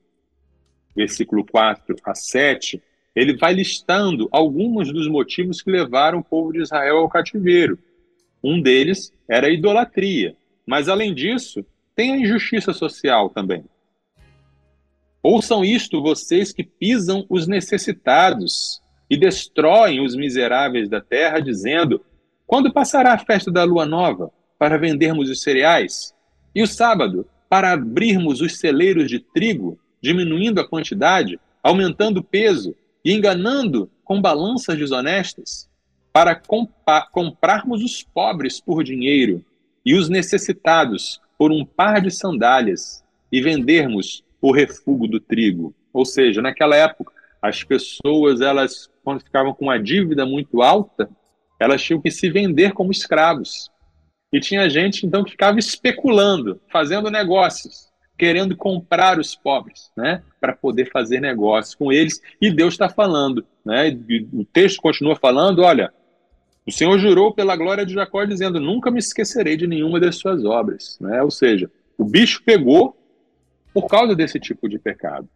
[0.96, 2.82] versículo 4 a 7,
[3.16, 7.78] ele vai listando alguns dos motivos que levaram o povo de Israel ao cativeiro.
[8.44, 13.64] Um deles era a idolatria, mas além disso, tem a injustiça social também.
[15.22, 22.04] Ouçam isto, vocês que pisam os necessitados e destroem os miseráveis da terra, dizendo:
[22.46, 26.14] Quando passará a festa da lua nova para vendermos os cereais?
[26.54, 32.76] E o sábado para abrirmos os celeiros de trigo, diminuindo a quantidade, aumentando o peso
[33.04, 35.70] e enganando com balanças desonestas,
[36.12, 36.40] para
[37.12, 39.44] comprarmos os pobres por dinheiro
[39.84, 45.74] e os necessitados por um par de sandálias e vendermos o refúgio do trigo.
[45.92, 47.12] Ou seja, naquela época,
[47.42, 51.10] as pessoas, elas, quando ficavam com uma dívida muito alta,
[51.60, 53.72] elas tinham que se vender como escravos.
[54.32, 60.24] E tinha gente, então, que ficava especulando, fazendo negócios, querendo comprar os pobres, né?
[60.40, 62.22] Para poder fazer negócios com eles.
[62.42, 63.90] E Deus está falando, né?
[64.32, 65.92] O texto continua falando: olha,
[66.66, 70.46] o Senhor jurou pela glória de Jacó, dizendo: Nunca me esquecerei de nenhuma das suas
[70.46, 70.98] obras.
[71.00, 71.22] Né?
[71.22, 72.98] Ou seja, o bicho pegou
[73.74, 75.28] por causa desse tipo de pecado.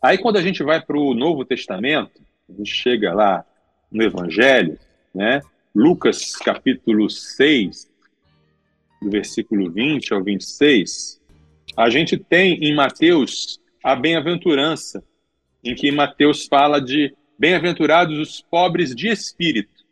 [0.00, 3.44] Aí, quando a gente vai para o Novo Testamento, a gente chega lá
[3.90, 4.78] no Evangelho,
[5.14, 5.40] né?
[5.74, 7.90] Lucas capítulo 6,
[9.02, 11.20] do versículo 20 ao 26,
[11.76, 15.04] a gente tem em Mateus a bem-aventurança,
[15.62, 19.84] em que Mateus fala de bem-aventurados os pobres de espírito.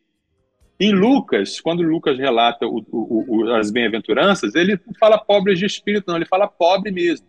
[0.81, 5.67] Em Lucas, quando Lucas relata o, o, o, as bem-aventuranças, ele não fala pobres de
[5.67, 7.27] espírito, não, ele fala pobre mesmo.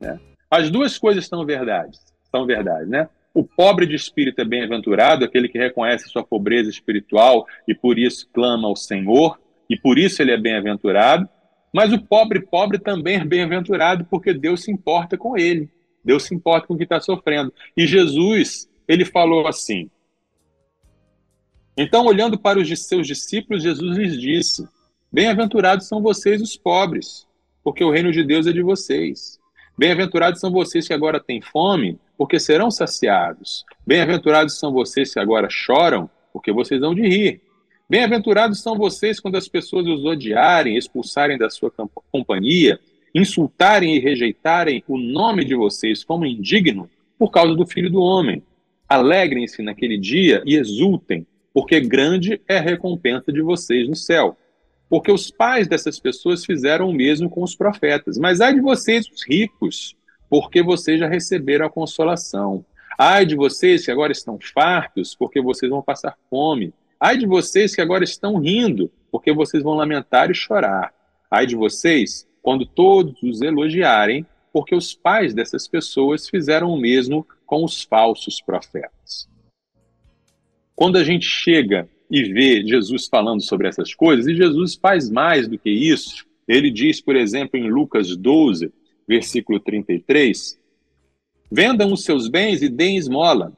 [0.00, 0.18] Né?
[0.50, 1.98] As duas coisas são verdade,
[2.30, 3.08] são verdade, né?
[3.32, 8.28] O pobre de espírito é bem-aventurado, aquele que reconhece sua pobreza espiritual e por isso
[8.32, 11.28] clama ao Senhor, e por isso ele é bem-aventurado.
[11.74, 15.68] Mas o pobre pobre também é bem-aventurado porque Deus se importa com ele.
[16.04, 17.52] Deus se importa com o que está sofrendo.
[17.76, 19.90] E Jesus, ele falou assim.
[21.76, 24.68] Então, olhando para os seus discípulos, Jesus lhes disse:
[25.10, 27.26] Bem-aventurados são vocês os pobres,
[27.64, 29.40] porque o reino de Deus é de vocês.
[29.76, 33.64] Bem-aventurados são vocês que agora têm fome, porque serão saciados.
[33.84, 37.42] Bem-aventurados são vocês que agora choram, porque vocês vão de rir.
[37.88, 41.70] Bem-aventurados são vocês quando as pessoas os odiarem, expulsarem da sua
[42.10, 42.80] companhia,
[43.14, 48.42] insultarem e rejeitarem o nome de vocês como indigno por causa do Filho do Homem.
[48.88, 54.36] Alegrem-se naquele dia e exultem, porque grande é a recompensa de vocês no céu.
[54.88, 58.16] Porque os pais dessas pessoas fizeram o mesmo com os profetas.
[58.16, 59.94] Mas ai de vocês, os ricos,
[60.30, 62.64] porque vocês já receberam a consolação.
[62.98, 66.72] Ai de vocês que agora estão fartos, porque vocês vão passar fome.
[67.04, 70.90] Ai de vocês que agora estão rindo, porque vocês vão lamentar e chorar.
[71.30, 77.26] Ai de vocês quando todos os elogiarem, porque os pais dessas pessoas fizeram o mesmo
[77.44, 79.28] com os falsos profetas.
[80.74, 85.46] Quando a gente chega e vê Jesus falando sobre essas coisas, e Jesus faz mais
[85.46, 88.72] do que isso, ele diz, por exemplo, em Lucas 12,
[89.06, 90.58] versículo 33,
[91.52, 93.52] Vendam os seus bens e deem esmola.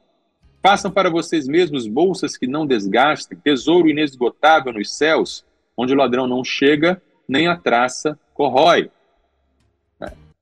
[0.69, 5.45] Façam para vocês mesmos bolsas que não desgastem, tesouro inesgotável nos céus,
[5.77, 8.91] onde o ladrão não chega, nem a traça corrói.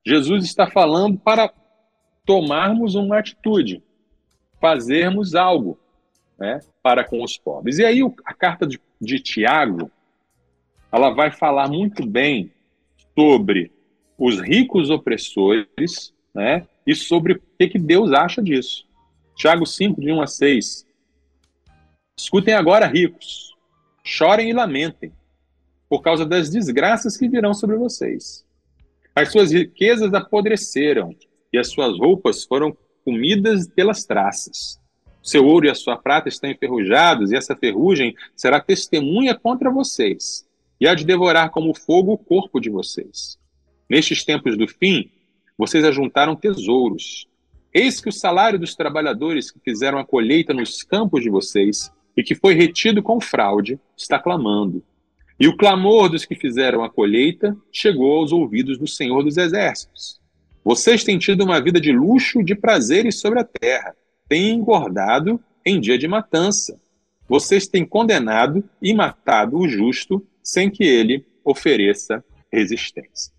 [0.04, 1.54] Jesus está falando para
[2.26, 3.84] tomarmos uma atitude,
[4.60, 5.78] fazermos algo
[6.40, 7.78] né, para com os pobres.
[7.78, 9.92] E aí a carta de, de Tiago,
[10.92, 12.52] ela vai falar muito bem
[13.14, 13.72] sobre
[14.18, 16.66] os ricos opressores, né?
[16.84, 18.88] E sobre o que, que Deus acha disso.
[19.36, 20.88] Tiago 5, de 1 a 6.
[22.18, 23.54] Escutem agora, ricos,
[24.04, 25.12] chorem e lamentem,
[25.90, 28.46] por causa das desgraças que virão sobre vocês.
[29.14, 31.16] As suas riquezas apodreceram,
[31.52, 34.80] e as suas roupas foram comidas pelas traças.
[35.22, 40.48] Seu ouro e a sua prata estão enferrujados, e essa ferrugem será testemunha contra vocês,
[40.80, 43.38] e há de devorar como fogo o corpo de vocês.
[43.90, 45.12] Nestes tempos do fim,
[45.58, 47.28] vocês ajuntaram tesouros.
[47.78, 52.24] Eis que o salário dos trabalhadores que fizeram a colheita nos campos de vocês e
[52.24, 54.82] que foi retido com fraude está clamando.
[55.38, 60.22] E o clamor dos que fizeram a colheita chegou aos ouvidos do Senhor dos Exércitos.
[60.64, 63.94] Vocês têm tido uma vida de luxo e de prazeres sobre a terra,
[64.30, 66.80] têm engordado em dia de matança.
[67.28, 73.34] Vocês têm condenado e matado o justo sem que ele ofereça resistência.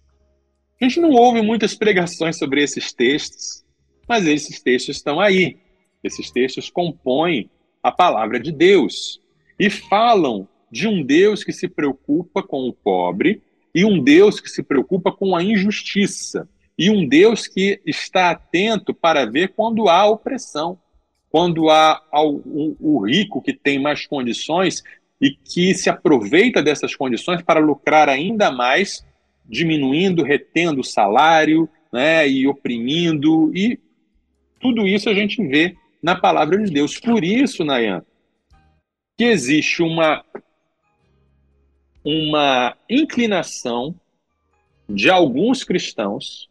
[0.78, 3.64] A gente não ouve muitas pregações sobre esses textos,
[4.08, 5.58] mas esses textos estão aí.
[6.02, 7.50] Esses textos compõem
[7.82, 9.20] a palavra de Deus
[9.58, 13.42] e falam de um Deus que se preocupa com o pobre
[13.74, 18.92] e um Deus que se preocupa com a injustiça e um Deus que está atento
[18.92, 20.78] para ver quando há opressão,
[21.30, 24.82] quando há o, rico que tem mais condições
[25.20, 29.04] e que se aproveita dessas condições para lucrar ainda mais
[29.48, 33.78] diminuindo, retendo o salário, né, e oprimindo, e
[34.60, 36.98] tudo isso a gente vê na palavra de Deus.
[36.98, 38.04] Por isso, Nayan,
[39.16, 40.24] que existe uma,
[42.04, 43.94] uma inclinação
[44.88, 46.48] de alguns cristãos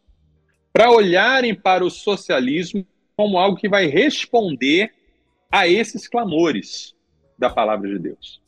[0.72, 4.92] para olharem para o socialismo como algo que vai responder
[5.50, 6.94] a esses clamores
[7.38, 8.42] da palavra de Deus.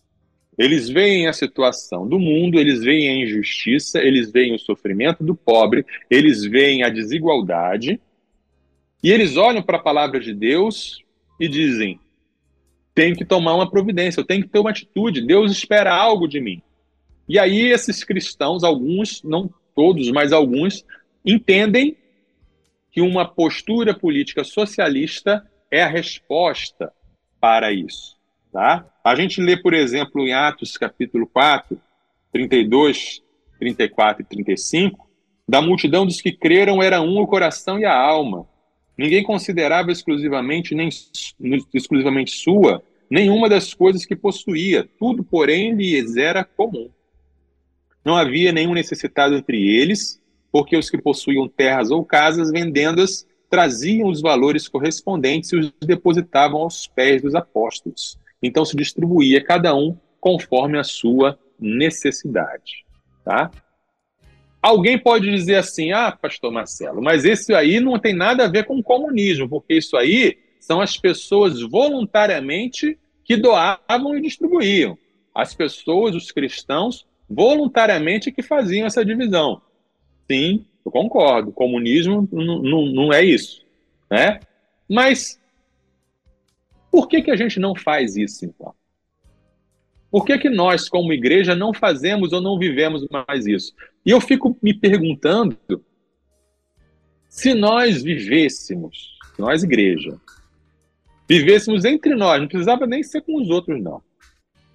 [0.58, 5.34] Eles veem a situação do mundo, eles veem a injustiça, eles veem o sofrimento do
[5.34, 8.00] pobre, eles veem a desigualdade,
[9.02, 11.02] e eles olham para a palavra de Deus
[11.38, 12.00] e dizem:
[12.94, 16.40] tenho que tomar uma providência, eu tenho que ter uma atitude, Deus espera algo de
[16.40, 16.62] mim.
[17.28, 20.84] E aí esses cristãos, alguns, não todos, mas alguns,
[21.24, 21.96] entendem
[22.90, 26.92] que uma postura política socialista é a resposta
[27.40, 28.16] para isso.
[28.52, 28.84] Tá?
[29.04, 31.80] A gente lê, por exemplo, em Atos capítulo 4,
[32.32, 33.22] 32,
[33.58, 35.08] 34 e 35,
[35.48, 38.46] da multidão dos que creram era um o coração e a alma.
[38.98, 40.88] Ninguém considerava exclusivamente nem
[41.72, 46.90] exclusivamente sua nenhuma das coisas que possuía, tudo, porém, lhes era comum.
[48.04, 50.20] Não havia nenhum necessitado entre eles,
[50.50, 56.60] porque os que possuíam terras ou casas, vendendo-as, traziam os valores correspondentes e os depositavam
[56.60, 58.18] aos pés dos apóstolos.
[58.42, 62.84] Então se distribuía cada um conforme a sua necessidade,
[63.24, 63.50] tá?
[64.60, 68.64] Alguém pode dizer assim: "Ah, pastor Marcelo, mas isso aí não tem nada a ver
[68.64, 74.98] com comunismo, porque isso aí são as pessoas voluntariamente que doavam e distribuíam.
[75.34, 79.60] As pessoas, os cristãos, voluntariamente que faziam essa divisão.
[80.30, 81.52] Sim, eu concordo.
[81.52, 83.64] Comunismo não é isso,
[84.10, 84.40] né?
[84.88, 85.38] Mas
[86.90, 88.74] por que, que a gente não faz isso, então?
[90.10, 93.74] Por que, que nós, como igreja, não fazemos ou não vivemos mais isso?
[94.04, 95.58] E eu fico me perguntando
[97.28, 100.18] se nós vivêssemos, nós, igreja,
[101.28, 104.02] vivêssemos entre nós, não precisava nem ser com os outros, não.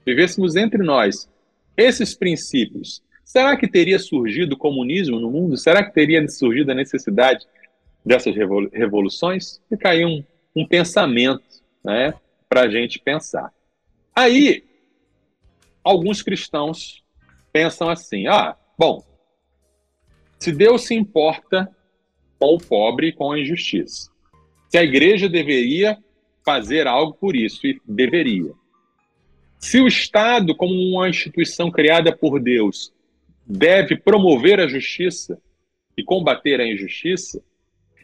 [0.05, 1.27] Vivêssemos entre nós
[1.75, 5.57] esses princípios, será que teria surgido o comunismo no mundo?
[5.57, 7.45] Será que teria surgido a necessidade
[8.05, 8.35] dessas
[8.71, 9.59] revoluções?
[9.67, 10.23] Fica aí um,
[10.55, 11.43] um pensamento
[11.83, 12.13] né,
[12.47, 13.51] para a gente pensar.
[14.15, 14.63] Aí,
[15.83, 17.03] alguns cristãos
[17.51, 19.03] pensam assim: ah, bom,
[20.39, 21.69] se Deus se importa
[22.39, 24.11] com o pobre e com a injustiça,
[24.69, 25.97] se a igreja deveria
[26.43, 28.51] fazer algo por isso, e deveria.
[29.57, 32.93] Se o Estado, como uma instituição criada por Deus,
[33.45, 35.41] deve promover a justiça
[35.95, 37.41] e combater a injustiça,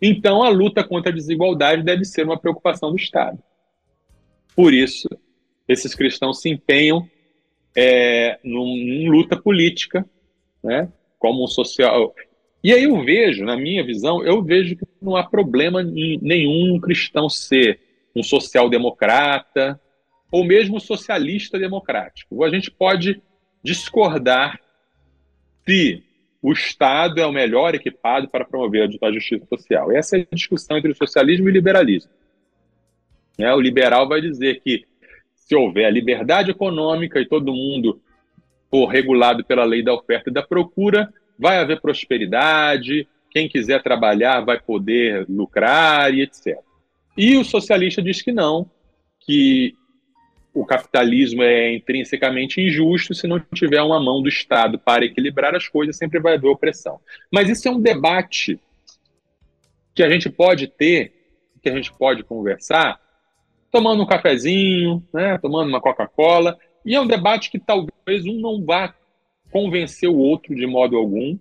[0.01, 3.37] então a luta contra a desigualdade deve ser uma preocupação do Estado.
[4.55, 5.09] Por isso,
[5.67, 7.09] esses cristãos se empenham
[7.75, 10.05] é, numa luta política,
[10.63, 12.13] né, como um social.
[12.63, 17.29] E aí eu vejo, na minha visão, eu vejo que não há problema nenhum cristão
[17.29, 17.79] ser
[18.15, 19.79] um social-democrata,
[20.31, 22.43] ou mesmo socialista democrático.
[22.43, 23.21] A gente pode
[23.63, 24.59] discordar
[25.65, 26.03] se
[26.41, 29.91] o Estado é o melhor equipado para promover a justiça social.
[29.91, 32.11] Essa é a discussão entre o socialismo e o liberalismo.
[33.37, 33.53] Né?
[33.53, 34.85] O liberal vai dizer que
[35.49, 37.99] se houver liberdade econômica e todo mundo
[38.69, 44.41] for regulado pela lei da oferta e da procura, vai haver prosperidade, quem quiser trabalhar
[44.41, 46.59] vai poder lucrar e etc.
[47.17, 48.69] E o socialista diz que não,
[49.21, 49.73] que
[50.53, 55.67] o capitalismo é intrinsecamente injusto se não tiver uma mão do Estado para equilibrar as
[55.67, 56.99] coisas, sempre vai haver opressão.
[57.31, 58.59] Mas isso é um debate
[59.95, 61.13] que a gente pode ter,
[61.61, 62.99] que a gente pode conversar,
[63.71, 68.63] tomando um cafezinho, né, tomando uma Coca-Cola, e é um debate que talvez um não
[68.63, 68.93] vá
[69.51, 71.37] convencer o outro de modo algum,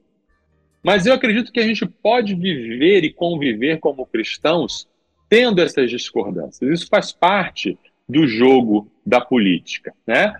[0.82, 4.88] mas eu acredito que a gente pode viver e conviver como cristãos
[5.28, 6.70] tendo essas discordâncias.
[6.70, 10.34] Isso faz parte do jogo da política, né?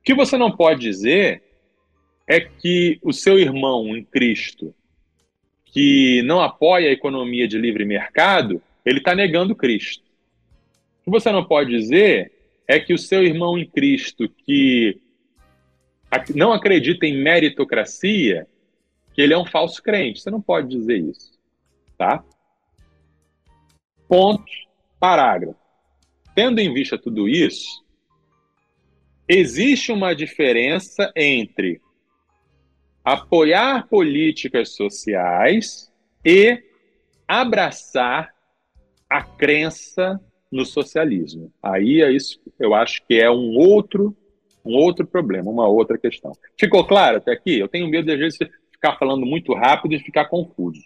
[0.00, 1.42] O que você não pode dizer
[2.26, 4.74] é que o seu irmão em Cristo,
[5.64, 10.11] que não apoia a economia de livre mercado, ele está negando Cristo.
[11.02, 12.32] O que você não pode dizer
[12.66, 15.00] é que o seu irmão em Cristo, que
[16.34, 18.46] não acredita em meritocracia,
[19.12, 20.20] que ele é um falso crente.
[20.20, 21.38] Você não pode dizer isso,
[21.98, 22.24] tá?
[24.06, 24.44] Ponto,
[25.00, 25.58] parágrafo.
[26.34, 27.84] Tendo em vista tudo isso,
[29.28, 31.80] existe uma diferença entre
[33.04, 35.92] apoiar políticas sociais
[36.24, 36.62] e
[37.26, 38.32] abraçar
[39.10, 40.20] a crença
[40.52, 41.50] no socialismo.
[41.62, 44.16] Aí é isso, eu acho que é um outro
[44.64, 46.30] um outro problema, uma outra questão.
[46.56, 47.58] Ficou claro até aqui?
[47.58, 48.38] Eu tenho medo de às vezes
[48.70, 50.80] ficar falando muito rápido e ficar confuso.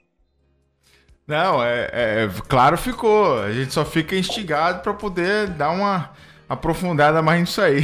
[1.27, 3.39] Não, é, é, claro ficou.
[3.43, 6.13] A gente só fica instigado para poder dar uma
[6.49, 7.81] aprofundada mais nisso aí.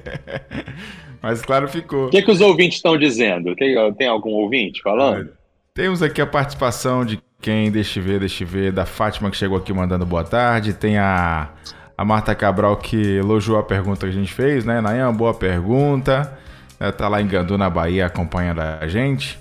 [1.22, 2.06] Mas claro ficou.
[2.06, 3.54] O que, que os ouvintes estão dizendo?
[3.54, 5.32] Tem, tem algum ouvinte falando?
[5.74, 9.36] Temos aqui a participação de quem, deixa eu ver, deixa eu ver, da Fátima que
[9.36, 10.74] chegou aqui mandando boa tarde.
[10.74, 11.48] Tem a,
[11.96, 14.80] a Marta Cabral que elogiou a pergunta que a gente fez, né?
[14.80, 16.38] Nayan, boa pergunta.
[16.78, 19.38] Ela tá lá em Gandu, na Bahia, acompanhando a gente.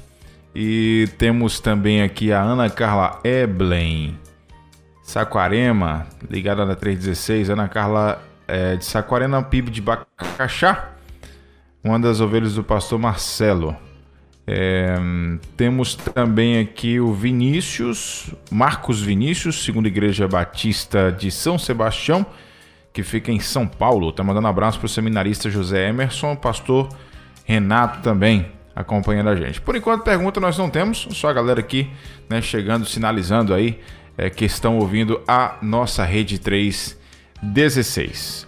[0.56, 4.18] E temos também aqui a Ana Carla Eblen,
[5.04, 7.50] Saquarema, ligada na 316.
[7.50, 10.90] Ana Carla é, de Saquarema, PIB de Bacaxá,
[11.84, 13.76] uma das ovelhas do pastor Marcelo.
[14.52, 14.96] É,
[15.56, 22.26] temos também aqui o Vinícius, Marcos Vinícius, segunda Igreja Batista de São Sebastião,
[22.92, 24.10] que fica em São Paulo.
[24.10, 26.90] Está mandando abraço para o seminarista José Emerson, pastor
[27.46, 29.62] Renato também acompanhando a gente.
[29.62, 31.88] Por enquanto, pergunta nós não temos, só a galera aqui
[32.28, 33.80] né, chegando, sinalizando aí
[34.18, 38.48] é, que estão ouvindo a nossa Rede 316.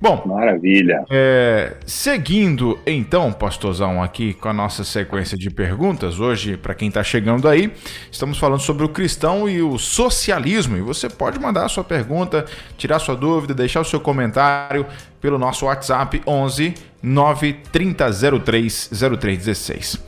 [0.00, 1.04] Bom, maravilha.
[1.10, 7.04] É, seguindo então, pastorzão, aqui com a nossa sequência de perguntas, hoje, para quem está
[7.04, 7.70] chegando aí,
[8.10, 10.78] estamos falando sobre o cristão e o socialismo.
[10.78, 12.46] E você pode mandar a sua pergunta,
[12.78, 14.86] tirar sua dúvida, deixar o seu comentário
[15.20, 16.72] pelo nosso WhatsApp 11
[17.02, 20.02] 93003 0316.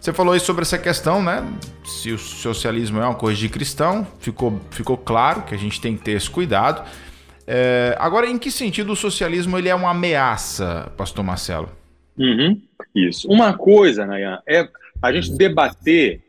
[0.00, 1.44] Você falou aí sobre essa questão, né?
[1.84, 5.96] Se o socialismo é uma coisa de cristão, ficou, ficou claro que a gente tem
[5.96, 6.84] que ter esse cuidado.
[7.46, 11.70] É, agora, em que sentido o socialismo ele é uma ameaça, pastor Marcelo?
[12.18, 12.60] Uhum,
[12.94, 13.28] isso.
[13.28, 14.68] Uma coisa, Nayan, é
[15.00, 16.22] a gente debater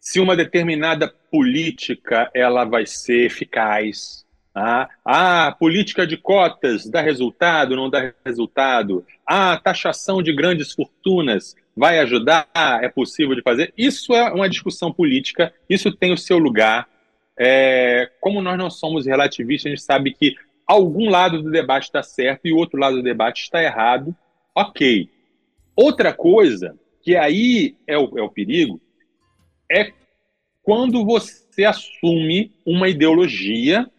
[0.00, 4.26] se uma determinada política ela vai ser eficaz.
[4.54, 9.04] Ah, a política de cotas dá resultado, não dá resultado.
[9.26, 12.48] A taxação de grandes fortunas vai ajudar,
[12.82, 13.72] é possível de fazer.
[13.78, 16.88] Isso é uma discussão política, isso tem o seu lugar.
[17.38, 20.34] É, como nós não somos relativistas, a gente sabe que
[20.68, 24.14] algum lado do debate está certo e outro lado do debate está errado,
[24.54, 25.08] ok.
[25.74, 28.78] Outra coisa, que aí é o, é o perigo,
[29.70, 29.92] é
[30.62, 33.90] quando você assume uma ideologia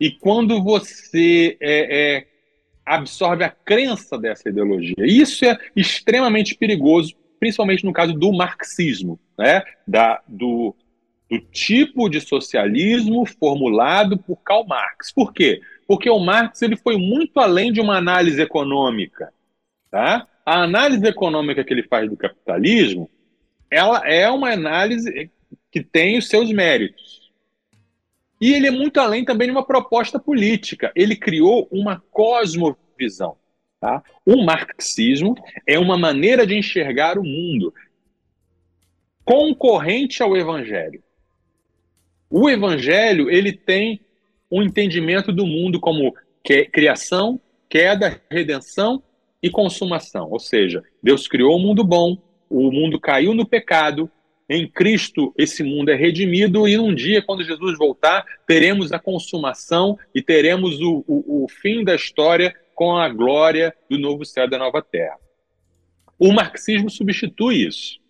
[0.00, 2.26] e quando você é, é,
[2.84, 4.96] absorve a crença dessa ideologia.
[4.98, 9.62] Isso é extremamente perigoso, principalmente no caso do marxismo, né?
[9.86, 10.74] da, do,
[11.32, 15.10] do tipo de socialismo formulado por Karl Marx.
[15.10, 15.62] Por quê?
[15.86, 19.32] Porque o Marx ele foi muito além de uma análise econômica.
[19.90, 20.28] Tá?
[20.44, 23.08] A análise econômica que ele faz do capitalismo
[23.70, 25.30] ela é uma análise
[25.70, 27.32] que tem os seus méritos.
[28.38, 30.92] E ele é muito além também de uma proposta política.
[30.94, 33.38] Ele criou uma cosmovisão.
[33.80, 34.02] Tá?
[34.26, 35.34] O marxismo
[35.66, 37.72] é uma maneira de enxergar o mundo
[39.24, 41.02] concorrente ao evangelho.
[42.34, 44.00] O evangelho, ele tem
[44.50, 46.14] um entendimento do mundo como
[46.72, 49.02] criação, queda, redenção
[49.42, 50.30] e consumação.
[50.30, 52.16] Ou seja, Deus criou um mundo bom,
[52.48, 54.10] o mundo caiu no pecado,
[54.48, 59.98] em Cristo esse mundo é redimido e um dia, quando Jesus voltar, teremos a consumação
[60.14, 64.50] e teremos o, o, o fim da história com a glória do novo céu e
[64.50, 65.18] da nova terra.
[66.18, 68.00] O marxismo substitui isso.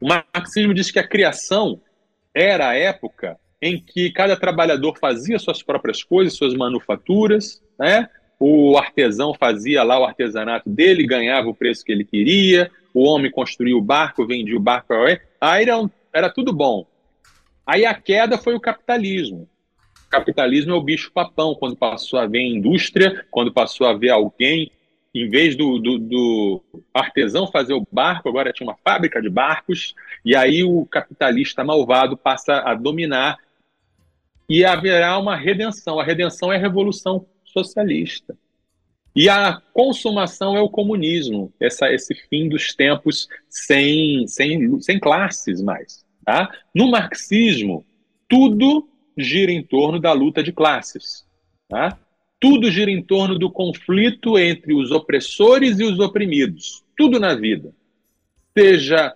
[0.00, 1.82] O marxismo diz que a criação
[2.38, 8.08] era a época em que cada trabalhador fazia suas próprias coisas, suas manufaturas, né?
[8.38, 13.30] O artesão fazia lá o artesanato dele, ganhava o preço que ele queria, o homem
[13.30, 14.94] construía o barco, vendia o barco,
[15.40, 16.86] aí era, era tudo bom.
[17.66, 19.48] Aí a queda foi o capitalismo.
[20.06, 24.10] O capitalismo é o bicho papão, quando passou a ver indústria, quando passou a ver
[24.10, 24.70] alguém
[25.14, 29.94] em vez do, do, do, artesão fazer o barco, agora tinha uma fábrica de barcos,
[30.24, 33.38] e aí o capitalista malvado passa a dominar
[34.48, 35.98] e haverá uma redenção.
[35.98, 38.36] A redenção é a revolução socialista.
[39.16, 45.60] E a consumação é o comunismo, essa, esse fim dos tempos sem, sem, sem classes
[45.60, 46.04] mais.
[46.24, 46.48] Tá?
[46.74, 47.84] No marxismo,
[48.28, 51.26] tudo gira em torno da luta de classes.
[51.68, 51.98] Tá?
[52.40, 56.84] Tudo gira em torno do conflito entre os opressores e os oprimidos.
[56.96, 57.74] Tudo na vida.
[58.56, 59.14] Seja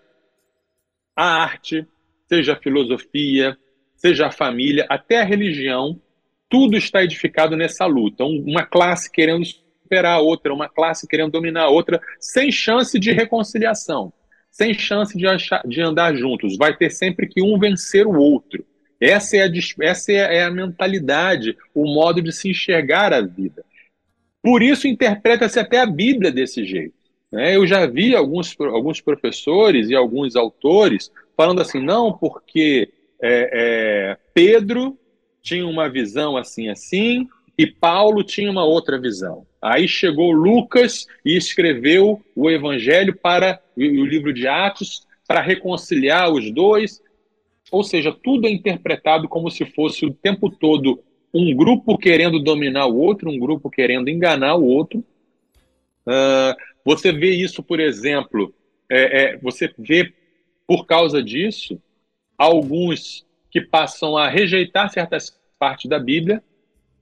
[1.15, 1.87] a arte,
[2.29, 3.57] seja a filosofia,
[3.95, 6.01] seja a família, até a religião,
[6.49, 8.25] tudo está edificado nessa luta.
[8.25, 13.13] Uma classe querendo superar a outra, uma classe querendo dominar a outra, sem chance de
[13.13, 14.13] reconciliação,
[14.51, 16.57] sem chance de, achar, de andar juntos.
[16.57, 18.67] Vai ter sempre que um vencer o outro.
[19.03, 19.51] Essa é, a,
[19.81, 23.65] essa é a mentalidade, o modo de se enxergar a vida.
[24.41, 26.95] Por isso interpreta-se até a Bíblia desse jeito.
[27.33, 27.57] Né?
[27.57, 32.91] Eu já vi alguns, alguns professores e alguns autores falando assim, não, porque
[33.21, 34.97] é, é, Pedro
[35.43, 37.29] tinha uma visão assim, assim,
[37.59, 39.45] e Paulo tinha uma outra visão.
[39.61, 46.53] Aí chegou Lucas e escreveu o Evangelho para o livro de Atos para reconciliar os
[46.53, 47.03] dois
[47.73, 51.03] ou seja, tudo é interpretado como se fosse o tempo todo
[51.33, 55.03] um grupo querendo dominar o outro, um grupo querendo enganar o outro.
[56.07, 56.55] Uh,
[56.85, 58.55] você vê isso, por exemplo,
[58.91, 60.13] é, é, você vê
[60.67, 61.81] por causa disso
[62.37, 66.43] alguns que passam a rejeitar certas partes da Bíblia.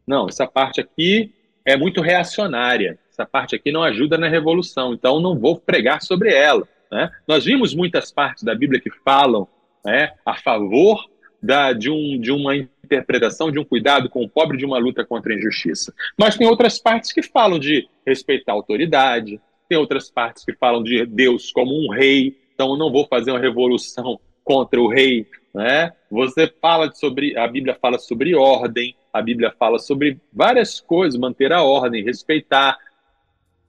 [0.07, 2.97] Não, essa parte aqui é muito reacionária.
[3.11, 6.69] Essa parte aqui não ajuda na revolução, então não vou pregar sobre ela.
[6.93, 7.11] Né?
[7.27, 9.49] Nós vimos muitas partes da Bíblia que falam
[9.85, 11.09] né, a favor
[11.43, 15.05] da, de, um, de uma interpretação, de um cuidado com o pobre, de uma luta
[15.05, 15.95] contra a injustiça.
[16.19, 20.83] Mas tem outras partes que falam de respeitar a autoridade, tem outras partes que falam
[20.83, 25.27] de Deus como um rei, então eu não vou fazer uma revolução contra o rei,
[25.55, 25.93] né?
[26.11, 31.53] Você fala sobre, a Bíblia fala sobre ordem, a Bíblia fala sobre várias coisas, manter
[31.53, 32.77] a ordem, respeitar,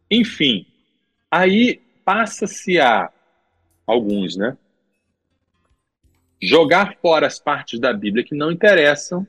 [0.10, 0.66] enfim.
[1.30, 3.12] Aí passa-se a
[3.86, 4.58] alguns, né?
[6.42, 9.28] Jogar fora as partes da Bíblia que não interessam,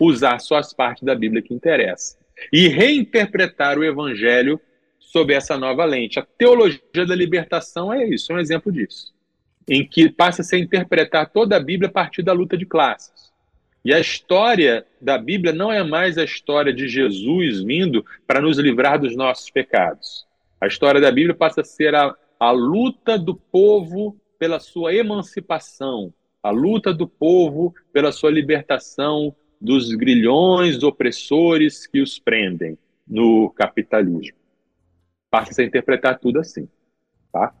[0.00, 2.18] usar só as partes da Bíblia que interessam
[2.52, 4.60] e reinterpretar o evangelho
[4.98, 6.18] sob essa nova lente.
[6.18, 9.14] A teologia da libertação é isso, é um exemplo disso.
[9.68, 13.32] Em que passa-se a interpretar toda a Bíblia a partir da luta de classes.
[13.84, 18.58] E a história da Bíblia não é mais a história de Jesus vindo para nos
[18.58, 20.26] livrar dos nossos pecados.
[20.60, 26.12] A história da Bíblia passa a ser a, a luta do povo pela sua emancipação,
[26.42, 34.36] a luta do povo pela sua libertação dos grilhões opressores que os prendem no capitalismo.
[35.30, 36.68] Passa a interpretar tudo assim.
[37.32, 37.54] Tá?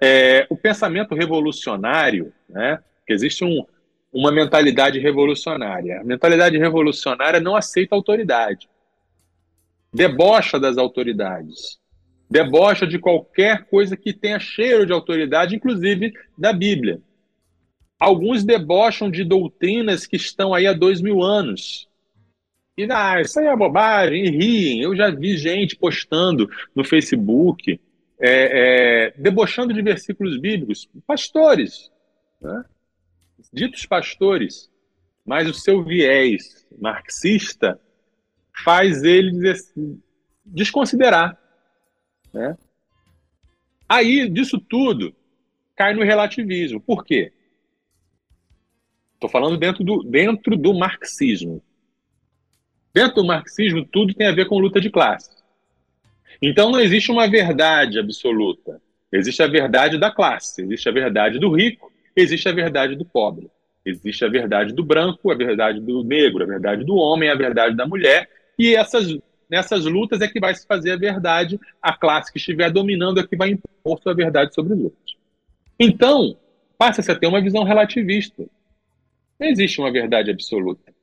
[0.00, 3.64] É, o pensamento revolucionário, né, que existe um,
[4.12, 6.00] uma mentalidade revolucionária.
[6.00, 8.68] A mentalidade revolucionária não aceita autoridade,
[9.92, 11.78] debocha das autoridades,
[12.28, 17.00] debocha de qualquer coisa que tenha cheiro de autoridade, inclusive da Bíblia.
[18.02, 21.88] Alguns debocham de doutrinas que estão aí há dois mil anos.
[22.76, 24.82] E ah, isso aí é bobagem, e riem.
[24.82, 27.80] Eu já vi gente postando no Facebook,
[28.18, 31.92] é, é, debochando de versículos bíblicos, pastores,
[32.40, 32.64] né?
[33.52, 34.68] ditos pastores,
[35.24, 37.80] mas o seu viés marxista
[38.64, 40.02] faz ele assim,
[40.44, 41.40] desconsiderar.
[42.34, 42.58] Né?
[43.88, 45.14] Aí, disso tudo,
[45.76, 46.80] cai no relativismo.
[46.80, 47.32] Por quê?
[49.22, 51.62] Estou falando dentro do, dentro do marxismo.
[52.92, 55.30] Dentro do marxismo, tudo tem a ver com luta de classe.
[56.42, 58.82] Então, não existe uma verdade absoluta.
[59.12, 63.48] Existe a verdade da classe, existe a verdade do rico, existe a verdade do pobre.
[63.86, 67.76] Existe a verdade do branco, a verdade do negro, a verdade do homem, a verdade
[67.76, 68.28] da mulher.
[68.58, 69.16] E essas,
[69.48, 71.60] nessas lutas é que vai se fazer a verdade.
[71.80, 75.16] A classe que estiver dominando é que vai impor sua verdade sobre os outros.
[75.78, 76.36] Então,
[76.76, 78.44] passa-se a ter uma visão relativista.
[79.42, 80.94] Não existe uma verdade absoluta.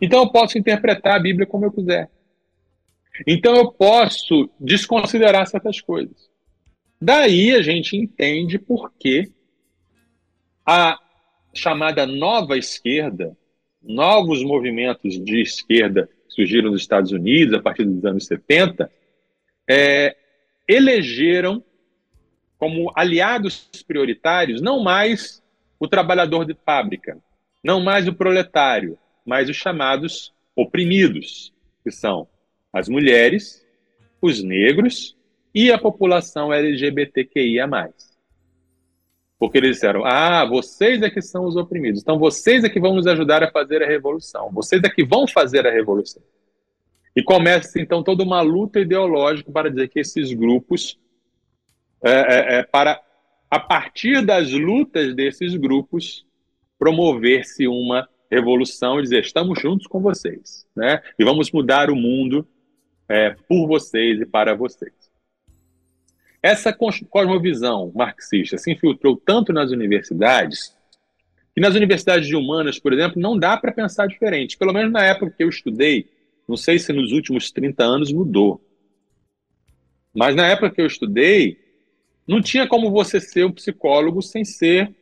[0.00, 2.10] Então eu posso interpretar a Bíblia como eu quiser.
[3.26, 6.30] Então eu posso desconsiderar certas coisas.
[6.98, 9.30] Daí a gente entende por que
[10.64, 10.98] a
[11.52, 13.36] chamada nova esquerda,
[13.82, 18.90] novos movimentos de esquerda surgiram nos Estados Unidos a partir dos anos 70,
[19.68, 20.16] é,
[20.66, 21.62] elegeram
[22.56, 25.42] como aliados prioritários não mais
[25.78, 27.20] o trabalhador de fábrica,
[27.62, 31.52] não mais o proletário, mas os chamados oprimidos,
[31.84, 32.28] que são
[32.72, 33.64] as mulheres,
[34.20, 35.16] os negros
[35.54, 37.68] e a população LGBTQIA.
[39.38, 42.94] Porque eles disseram: ah, vocês é que são os oprimidos, então vocês é que vão
[42.94, 46.22] nos ajudar a fazer a revolução, vocês é que vão fazer a revolução.
[47.14, 50.98] E começa então toda uma luta ideológica para dizer que esses grupos,
[52.02, 53.00] é, é, é, para
[53.50, 56.24] a partir das lutas desses grupos,
[56.82, 61.00] promover-se uma revolução e dizer estamos juntos com vocês, né?
[61.16, 62.44] E vamos mudar o mundo
[63.08, 64.92] é, por vocês e para vocês.
[66.42, 70.76] Essa cosmovisão marxista se infiltrou tanto nas universidades
[71.54, 74.58] que nas universidades de humanas, por exemplo, não dá para pensar diferente.
[74.58, 76.10] Pelo menos na época que eu estudei,
[76.48, 78.60] não sei se nos últimos 30 anos mudou.
[80.12, 81.60] Mas na época que eu estudei,
[82.26, 84.92] não tinha como você ser um psicólogo sem ser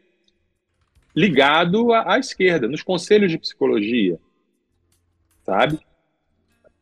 [1.15, 4.19] ligado à, à esquerda, nos conselhos de psicologia,
[5.45, 5.79] sabe?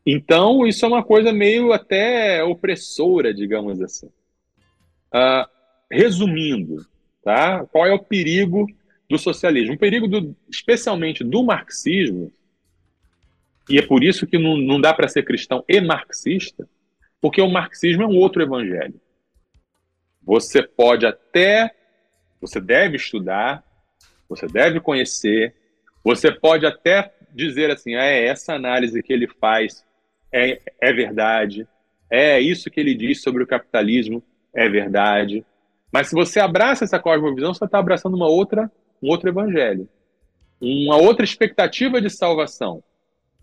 [0.05, 4.07] Então, isso é uma coisa meio até opressora, digamos assim.
[5.13, 5.47] Uh,
[5.91, 6.85] resumindo,
[7.23, 7.65] tá?
[7.65, 8.67] qual é o perigo
[9.09, 9.75] do socialismo?
[9.75, 12.31] O perigo, do, especialmente do marxismo,
[13.69, 16.67] e é por isso que não, não dá para ser cristão e marxista,
[17.21, 18.99] porque o marxismo é um outro evangelho.
[20.23, 21.75] Você pode até,
[22.41, 23.63] você deve estudar,
[24.29, 25.55] você deve conhecer,
[26.03, 29.83] você pode até dizer assim, ah, é essa análise que ele faz
[30.31, 31.67] é, é verdade,
[32.09, 34.23] é isso que ele diz sobre o capitalismo
[34.53, 35.45] é verdade.
[35.91, 38.71] Mas se você abraça essa cosmovisão, você está abraçando uma outra,
[39.01, 39.87] um outro evangelho,
[40.61, 42.83] uma outra expectativa de salvação,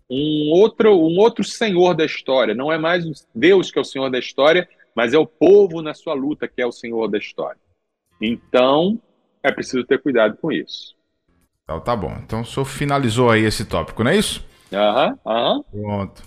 [0.09, 2.53] um outro, um outro Senhor da história.
[2.53, 5.93] Não é mais Deus que é o Senhor da história, mas é o povo na
[5.93, 7.59] sua luta que é o Senhor da história.
[8.21, 8.99] Então,
[9.43, 10.95] é preciso ter cuidado com isso.
[11.63, 12.15] Então tá bom.
[12.23, 14.45] Então o senhor finalizou aí esse tópico, não é isso?
[14.73, 15.63] Aham, uhum, aham.
[15.73, 15.81] Uhum.
[15.83, 16.23] Pronto.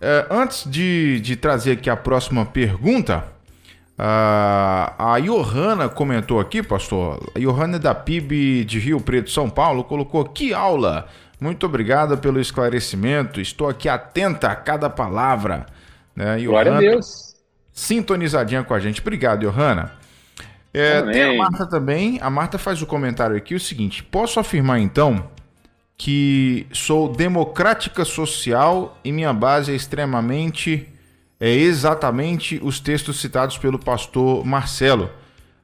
[0.00, 3.24] É, antes de, de trazer aqui a próxima pergunta,
[3.98, 7.30] a Johanna comentou aqui, pastor.
[7.36, 11.06] A Johanna é da PIB de Rio Preto, São Paulo, colocou que aula.
[11.40, 13.40] Muito obrigada pelo esclarecimento.
[13.40, 15.66] Estou aqui atenta a cada palavra.
[16.14, 16.38] Né?
[16.38, 17.36] Johanna, Glória a Deus.
[17.72, 19.00] Sintonizadinha com a gente.
[19.00, 19.92] Obrigado, Johanna.
[20.74, 22.18] É, tem a Marta também.
[22.22, 25.30] A Marta faz o comentário aqui o seguinte: posso afirmar então
[25.96, 30.88] que sou democrática social e minha base é extremamente
[31.38, 35.10] é exatamente os textos citados pelo pastor Marcelo.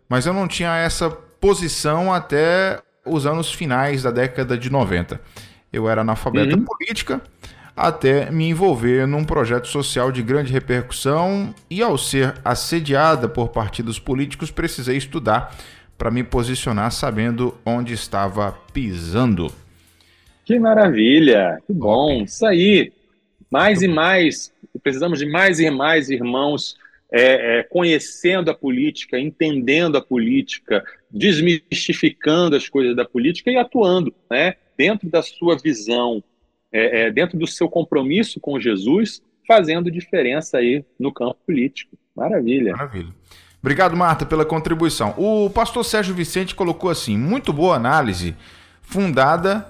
[0.08, 5.20] Mas eu não tinha essa posição até os anos finais da década de 90.
[5.72, 6.64] Eu era analfabeta uhum.
[6.64, 7.20] política
[7.78, 13.98] até me envolver num projeto social de grande repercussão e ao ser assediada por partidos
[13.98, 15.56] políticos precisei estudar
[15.96, 19.52] para me posicionar sabendo onde estava pisando.
[20.44, 22.92] Que maravilha, que bom, isso aí.
[23.50, 24.52] Mais e mais,
[24.82, 26.76] precisamos de mais e mais irmãos
[27.10, 34.14] é, é, conhecendo a política, entendendo a política, desmistificando as coisas da política e atuando,
[34.30, 34.54] né?
[34.76, 36.22] Dentro da sua visão,
[36.72, 41.96] é, é dentro do seu compromisso com Jesus, fazendo diferença aí no campo político.
[42.14, 42.72] Maravilha.
[42.72, 43.14] Maravilha.
[43.60, 45.14] Obrigado, Marta, pela contribuição.
[45.16, 48.36] O pastor Sérgio Vicente colocou assim: muito boa análise,
[48.82, 49.66] fundada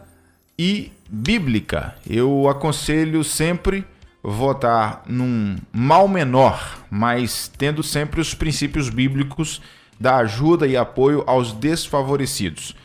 [0.58, 1.94] e bíblica.
[2.08, 3.84] Eu aconselho sempre
[4.22, 9.62] votar num mal menor, mas tendo sempre os princípios bíblicos
[9.98, 12.76] da ajuda e apoio aos desfavorecidos.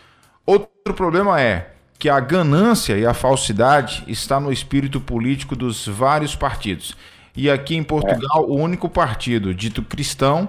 [0.45, 1.72] Outro problema é
[2.03, 6.97] que a ganância e a falsidade está no espírito político dos vários partidos.
[7.33, 10.45] E aqui em Portugal, o único partido dito cristão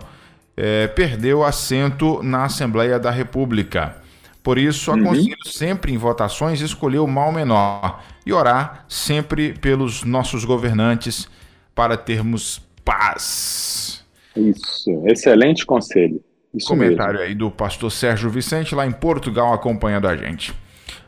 [0.56, 3.94] é, perdeu assento na Assembleia da República.
[4.42, 5.52] Por isso, aconselho uhum.
[5.52, 11.28] sempre em votações escolher o mal menor e orar sempre pelos nossos governantes
[11.72, 14.04] para termos paz.
[14.34, 16.20] Isso, excelente conselho.
[16.52, 17.28] Isso Comentário mesmo.
[17.28, 20.52] aí do pastor Sérgio Vicente, lá em Portugal, acompanhando a gente.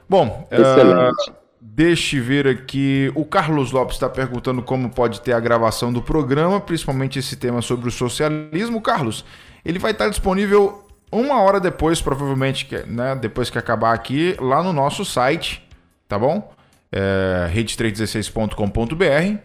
[0.09, 1.31] Bom, excelente.
[1.31, 3.11] Uh, deixe ver aqui.
[3.15, 7.61] O Carlos Lopes está perguntando como pode ter a gravação do programa, principalmente esse tema
[7.61, 8.81] sobre o socialismo.
[8.81, 9.25] Carlos,
[9.65, 14.73] ele vai estar disponível uma hora depois, provavelmente, né, depois que acabar aqui, lá no
[14.73, 15.67] nosso site,
[16.09, 16.53] tá bom?
[16.91, 19.39] É, rede316.com.br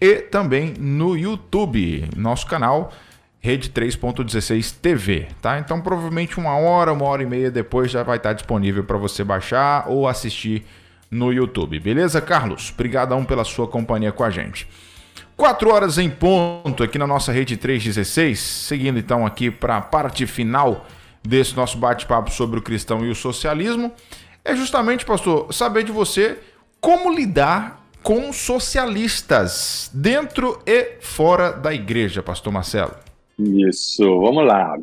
[0.00, 2.92] e também no YouTube, nosso canal
[3.46, 5.56] Rede 3.16 TV, tá?
[5.60, 9.22] Então provavelmente uma hora, uma hora e meia depois já vai estar disponível para você
[9.22, 10.66] baixar ou assistir
[11.08, 12.72] no YouTube, beleza, Carlos?
[12.74, 14.66] Obrigadão pela sua companhia com a gente.
[15.36, 20.26] 4 horas em ponto aqui na nossa Rede 316, seguindo então aqui para a parte
[20.26, 20.84] final
[21.22, 23.92] desse nosso bate-papo sobre o cristão e o socialismo
[24.44, 26.36] é justamente, pastor, saber de você
[26.80, 33.06] como lidar com socialistas dentro e fora da igreja, pastor Marcelo.
[33.38, 34.78] Isso, vamos lá.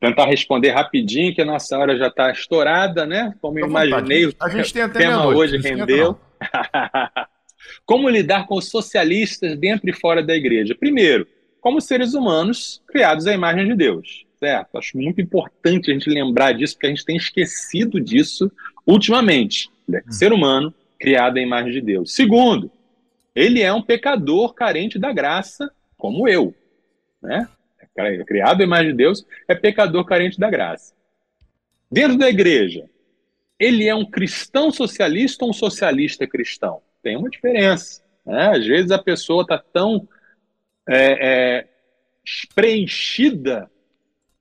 [0.00, 3.34] Tentar responder rapidinho, que a nossa hora já está estourada, né?
[3.40, 6.18] Como eu imaginei, a gente tem até tema hoje rendeu.
[7.86, 10.74] como lidar com socialistas dentro e fora da igreja?
[10.74, 11.26] Primeiro,
[11.60, 14.76] como seres humanos criados à imagem de Deus certo?
[14.76, 18.52] Acho muito importante a gente lembrar disso, porque a gente tem esquecido disso
[18.86, 19.70] ultimamente.
[19.88, 20.12] Ele é hum.
[20.12, 22.14] ser humano criado à imagem de Deus.
[22.14, 22.70] Segundo,
[23.34, 26.54] ele é um pecador carente da graça, como eu.
[27.22, 27.48] Né?
[28.26, 30.94] Criado à imagem de Deus, é pecador carente da graça.
[31.90, 32.88] Dentro da igreja,
[33.58, 36.82] ele é um cristão socialista ou um socialista cristão?
[37.02, 38.02] Tem uma diferença.
[38.26, 38.48] Né?
[38.48, 40.08] Às vezes a pessoa está tão
[40.88, 41.68] é, é,
[42.54, 43.70] preenchida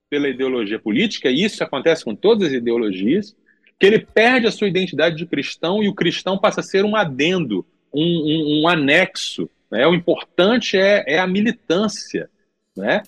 [0.09, 3.35] pela ideologia política, e isso acontece com todas as ideologias,
[3.79, 6.95] que ele perde a sua identidade de cristão e o cristão passa a ser um
[6.95, 9.49] adendo, um, um, um anexo.
[9.71, 9.85] Né?
[9.87, 12.29] O importante é, é a militância.
[12.75, 13.01] Né?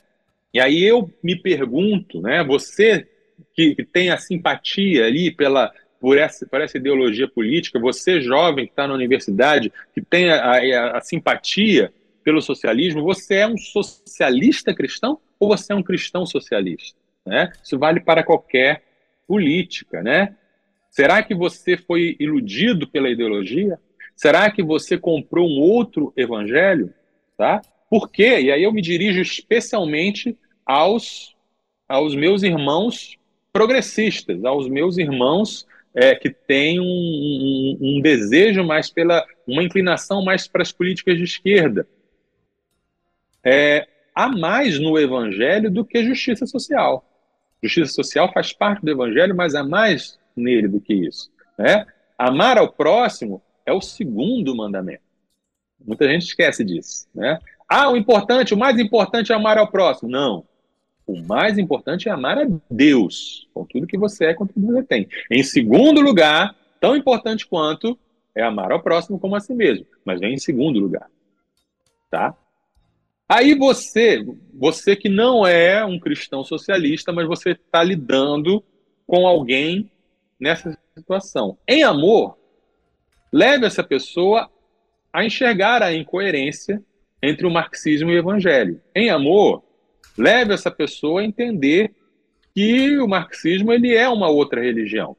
[0.55, 3.05] E aí eu me pergunto, né, você
[3.53, 8.65] que, que tem a simpatia ali pela, por essa, por essa ideologia política, você jovem
[8.65, 11.93] que está na universidade, que tem a, a, a, simpatia
[12.23, 16.97] pelo socialismo, você é um socialista cristão ou você é um cristão socialista?
[17.25, 17.51] Né?
[17.61, 18.81] Isso vale para qualquer
[19.27, 20.37] política, né?
[20.89, 23.77] Será que você foi iludido pela ideologia?
[24.15, 26.93] Será que você comprou um outro evangelho?
[27.37, 27.61] Tá?
[27.89, 28.39] Por quê?
[28.39, 31.35] E aí eu me dirijo especialmente aos,
[31.87, 33.17] aos meus irmãos
[33.53, 40.23] progressistas, aos meus irmãos é, que têm um, um, um, desejo mais pela, uma inclinação
[40.23, 41.87] mais para as políticas de esquerda.
[43.43, 47.05] É, há mais no Evangelho do que justiça social.
[47.63, 51.31] Justiça social faz parte do Evangelho, mas há mais nele do que isso.
[51.57, 51.85] Né?
[52.17, 55.03] Amar ao próximo é o segundo mandamento.
[55.79, 57.07] Muita gente esquece disso.
[57.15, 57.39] Né?
[57.69, 60.09] Ah, o importante, o mais importante é amar ao próximo.
[60.09, 60.45] Não.
[61.05, 64.73] O mais importante é amar a Deus, com tudo que você é, com tudo que
[64.73, 65.07] você tem.
[65.29, 67.97] Em segundo lugar, tão importante quanto,
[68.33, 71.09] é amar ao próximo como a si mesmo, mas vem em segundo lugar.
[72.09, 72.35] Tá?
[73.27, 78.63] Aí você, você que não é um cristão socialista, mas você está lidando
[79.07, 79.89] com alguém
[80.39, 81.57] nessa situação.
[81.67, 82.37] Em amor,
[83.31, 84.49] leve essa pessoa
[85.11, 86.83] a enxergar a incoerência
[87.21, 88.81] entre o marxismo e o evangelho.
[88.93, 89.63] Em amor,
[90.17, 91.93] leve essa pessoa a entender
[92.53, 95.15] que o marxismo ele é uma outra religião.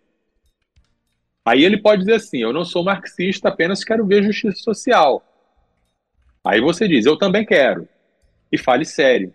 [1.45, 5.23] Aí ele pode dizer assim: eu não sou marxista, apenas quero ver justiça social.
[6.45, 7.89] Aí você diz: eu também quero.
[8.51, 9.35] E fale sério.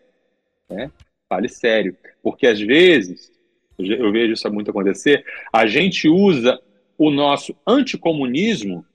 [0.70, 0.92] Né?
[1.30, 1.96] Fale sério.
[2.22, 3.32] Porque às vezes,
[3.78, 6.60] eu vejo isso muito acontecer, a gente usa
[6.98, 8.86] o nosso anticomunismo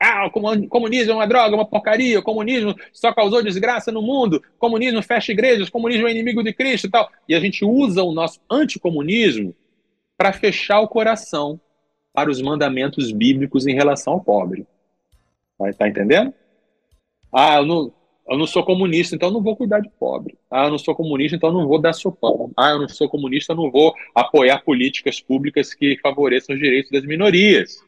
[0.00, 4.36] ah, o comunismo é uma droga, uma porcaria, o comunismo só causou desgraça no mundo,
[4.36, 7.10] o comunismo fecha igrejas, o comunismo é inimigo de Cristo e tal.
[7.28, 9.54] E a gente usa o nosso anticomunismo
[10.16, 11.60] para fechar o coração
[12.12, 14.66] para os mandamentos bíblicos em relação ao pobre.
[15.76, 16.32] Tá entendendo?
[17.32, 17.92] Ah, eu não,
[18.28, 20.38] eu não sou comunista, então não vou cuidar de pobre.
[20.48, 22.52] Ah, eu não sou comunista, então não vou dar sopão.
[22.56, 27.04] Ah, eu não sou comunista, não vou apoiar políticas públicas que favoreçam os direitos das
[27.04, 27.78] minorias.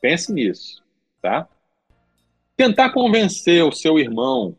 [0.00, 0.81] Pense nisso
[1.22, 1.48] tá?
[2.56, 4.56] Tentar convencer o seu irmão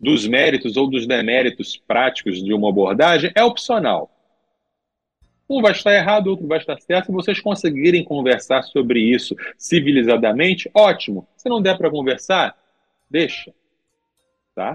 [0.00, 4.10] dos méritos ou dos deméritos práticos de uma abordagem é opcional.
[5.48, 7.06] Um vai estar errado, outro vai estar certo.
[7.06, 11.28] Se vocês conseguirem conversar sobre isso civilizadamente, ótimo.
[11.36, 12.56] Se não der para conversar,
[13.10, 13.52] deixa.
[14.54, 14.74] Tá?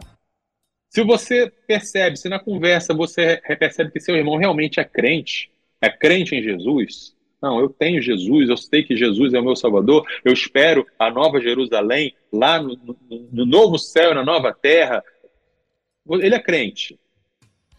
[0.90, 5.50] Se você percebe, se na conversa você percebe que seu irmão realmente é crente,
[5.82, 9.56] é crente em Jesus, não, eu tenho Jesus, eu sei que Jesus é o meu
[9.56, 12.98] Salvador, eu espero a nova Jerusalém, lá no, no,
[13.32, 15.04] no novo céu, na nova terra.
[16.10, 17.00] Ele é crente.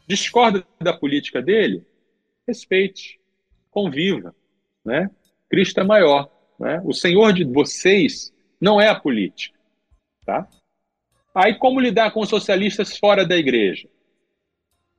[0.06, 1.84] Discorda da política dele?
[2.46, 3.20] Respeite,
[3.70, 4.34] conviva.
[4.84, 5.11] Né?
[5.50, 6.30] Cristo é maior.
[6.59, 6.80] Né?
[6.84, 9.59] O Senhor de vocês não é a política.
[10.24, 10.48] Tá?
[11.34, 13.88] Aí, como lidar com os socialistas fora da igreja?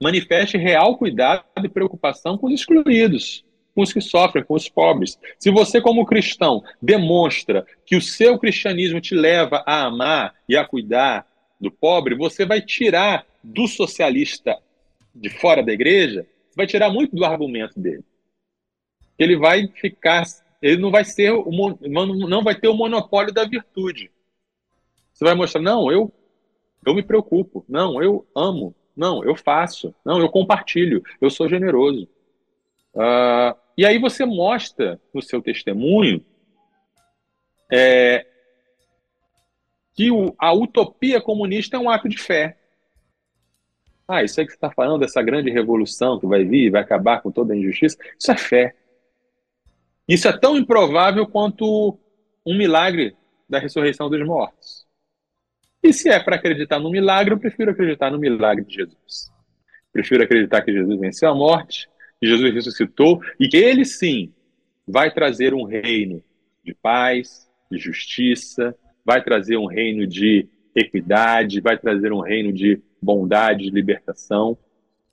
[0.02, 3.44] Manifeste real cuidado e preocupação com os excluídos
[3.80, 5.18] com os que sofrem, com os pobres.
[5.38, 10.66] Se você, como cristão, demonstra que o seu cristianismo te leva a amar e a
[10.66, 11.26] cuidar
[11.58, 14.58] do pobre, você vai tirar do socialista
[15.16, 16.28] de fora da igreja,
[16.58, 18.04] vai tirar muito do argumento dele.
[19.18, 20.26] Ele vai ficar,
[20.62, 21.32] ele não vai ser,
[22.30, 24.12] não vai ter o monopólio da virtude.
[25.14, 26.12] Você vai mostrar, não, eu,
[26.86, 32.10] eu me preocupo, não, eu amo, não, eu faço, não, eu compartilho, eu sou generoso.
[32.94, 36.22] Uh, e aí você mostra no seu testemunho
[37.72, 38.28] é,
[39.94, 42.58] que o, a utopia comunista é um ato de fé.
[44.06, 46.82] Ah, isso aí que você está falando, dessa grande revolução que vai vir e vai
[46.82, 48.76] acabar com toda a injustiça, isso é fé.
[50.06, 51.98] Isso é tão improvável quanto
[52.46, 53.16] um milagre
[53.48, 54.86] da ressurreição dos mortos.
[55.82, 59.32] E se é para acreditar no milagre, eu prefiro acreditar no milagre de Jesus.
[59.94, 61.90] Prefiro acreditar que Jesus venceu a morte,
[62.22, 64.34] Jesus ressuscitou e que ele sim
[64.88, 66.24] vai trazer um reino
[66.64, 72.82] de paz, de justiça, vai trazer um reino de equidade, vai trazer um reino de
[73.02, 74.58] bondade, de libertação.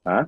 [0.02, 0.26] Tá?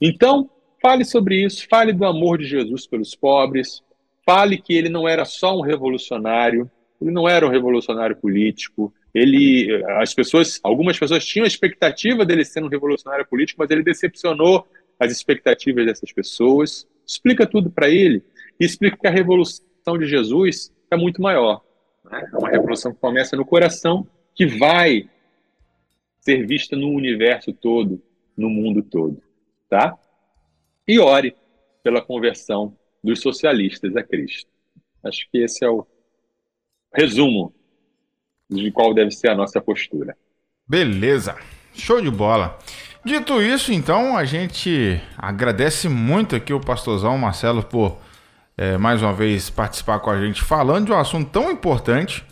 [0.00, 0.50] Então,
[0.80, 3.82] fale sobre isso, fale do amor de Jesus pelos pobres,
[4.24, 9.82] fale que ele não era só um revolucionário, ele não era um revolucionário político, ele,
[9.98, 14.66] as pessoas, algumas pessoas tinham a expectativa dele ser um revolucionário político, mas ele decepcionou
[14.98, 18.22] as expectativas dessas pessoas, explica tudo para ele
[18.58, 21.62] e explica que a revolução de Jesus é muito maior.
[22.04, 22.28] Né?
[22.32, 25.08] É uma revolução que começa no coração, que vai
[26.20, 28.02] ser vista no universo todo,
[28.36, 29.22] no mundo todo.
[29.68, 29.96] Tá?
[30.86, 31.36] E ore
[31.82, 34.50] pela conversão dos socialistas a Cristo.
[35.04, 35.86] Acho que esse é o
[36.92, 37.54] resumo
[38.50, 40.16] de qual deve ser a nossa postura.
[40.68, 41.36] Beleza,
[41.74, 42.58] show de bola.
[43.06, 47.98] Dito isso, então, a gente agradece muito aqui o pastorzão Marcelo por
[48.58, 52.24] é, mais uma vez participar com a gente falando de um assunto tão importante.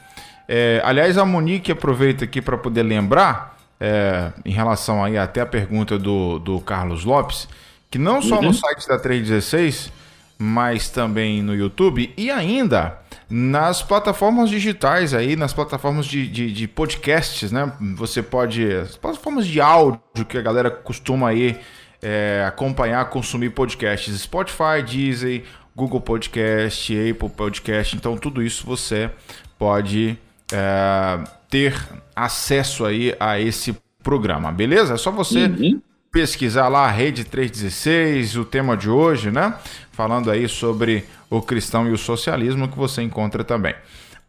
[0.48, 5.46] É, aliás, a Monique aproveita aqui para poder lembrar, é, em relação aí até a
[5.46, 7.48] pergunta do, do Carlos Lopes,
[7.88, 8.46] que não só uhum.
[8.46, 9.92] no site da 316,
[10.36, 12.98] mas também no YouTube e ainda
[13.28, 17.72] nas plataformas digitais aí, nas plataformas de, de, de, podcasts, né?
[17.96, 18.70] Você pode.
[18.72, 21.58] As plataformas de áudio que a galera costuma aí
[22.02, 24.20] é, acompanhar, consumir podcasts.
[24.20, 25.44] Spotify, Deezer,
[25.74, 27.96] Google Podcast, Apple Podcast.
[27.96, 29.10] Então tudo isso você
[29.58, 30.18] pode
[30.52, 31.74] é, ter
[32.14, 34.94] acesso aí a esse programa, beleza?
[34.94, 35.46] É só você.
[35.46, 35.80] Uhum
[36.14, 39.58] pesquisar lá a Rede 316, o tema de hoje, né?
[39.90, 43.74] Falando aí sobre o cristão e o socialismo que você encontra também.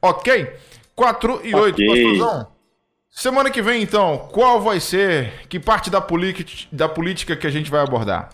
[0.02, 0.52] Ok?
[0.96, 1.88] 4 e 8, okay.
[1.88, 2.48] pastorzão.
[3.12, 6.04] Semana que vem, então, qual vai ser, que parte da,
[6.72, 8.30] da política que a gente vai abordar?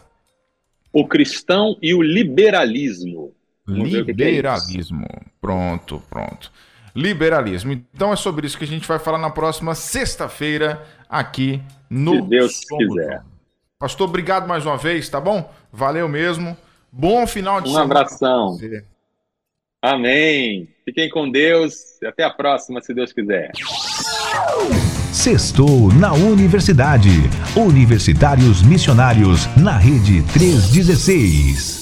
[0.93, 3.33] O cristão e o liberalismo.
[3.67, 5.05] Vamos liberalismo.
[5.11, 6.49] É pronto, pronto.
[6.95, 7.73] Liberalismo.
[7.73, 12.21] Então é sobre isso que a gente vai falar na próxima sexta-feira aqui no Se
[12.21, 13.30] Deus Somos quiser.
[13.81, 15.51] Pastor, obrigado mais uma vez, tá bom?
[15.73, 16.55] Valeu mesmo.
[16.91, 17.95] Bom final de um semana.
[17.95, 18.57] Um abração.
[19.81, 20.69] Amém.
[20.85, 21.97] Fiquem com Deus.
[22.05, 23.51] Até a próxima, se Deus quiser.
[25.11, 27.09] Sextou na Universidade.
[27.55, 31.80] Universitários Missionários na Rede 316.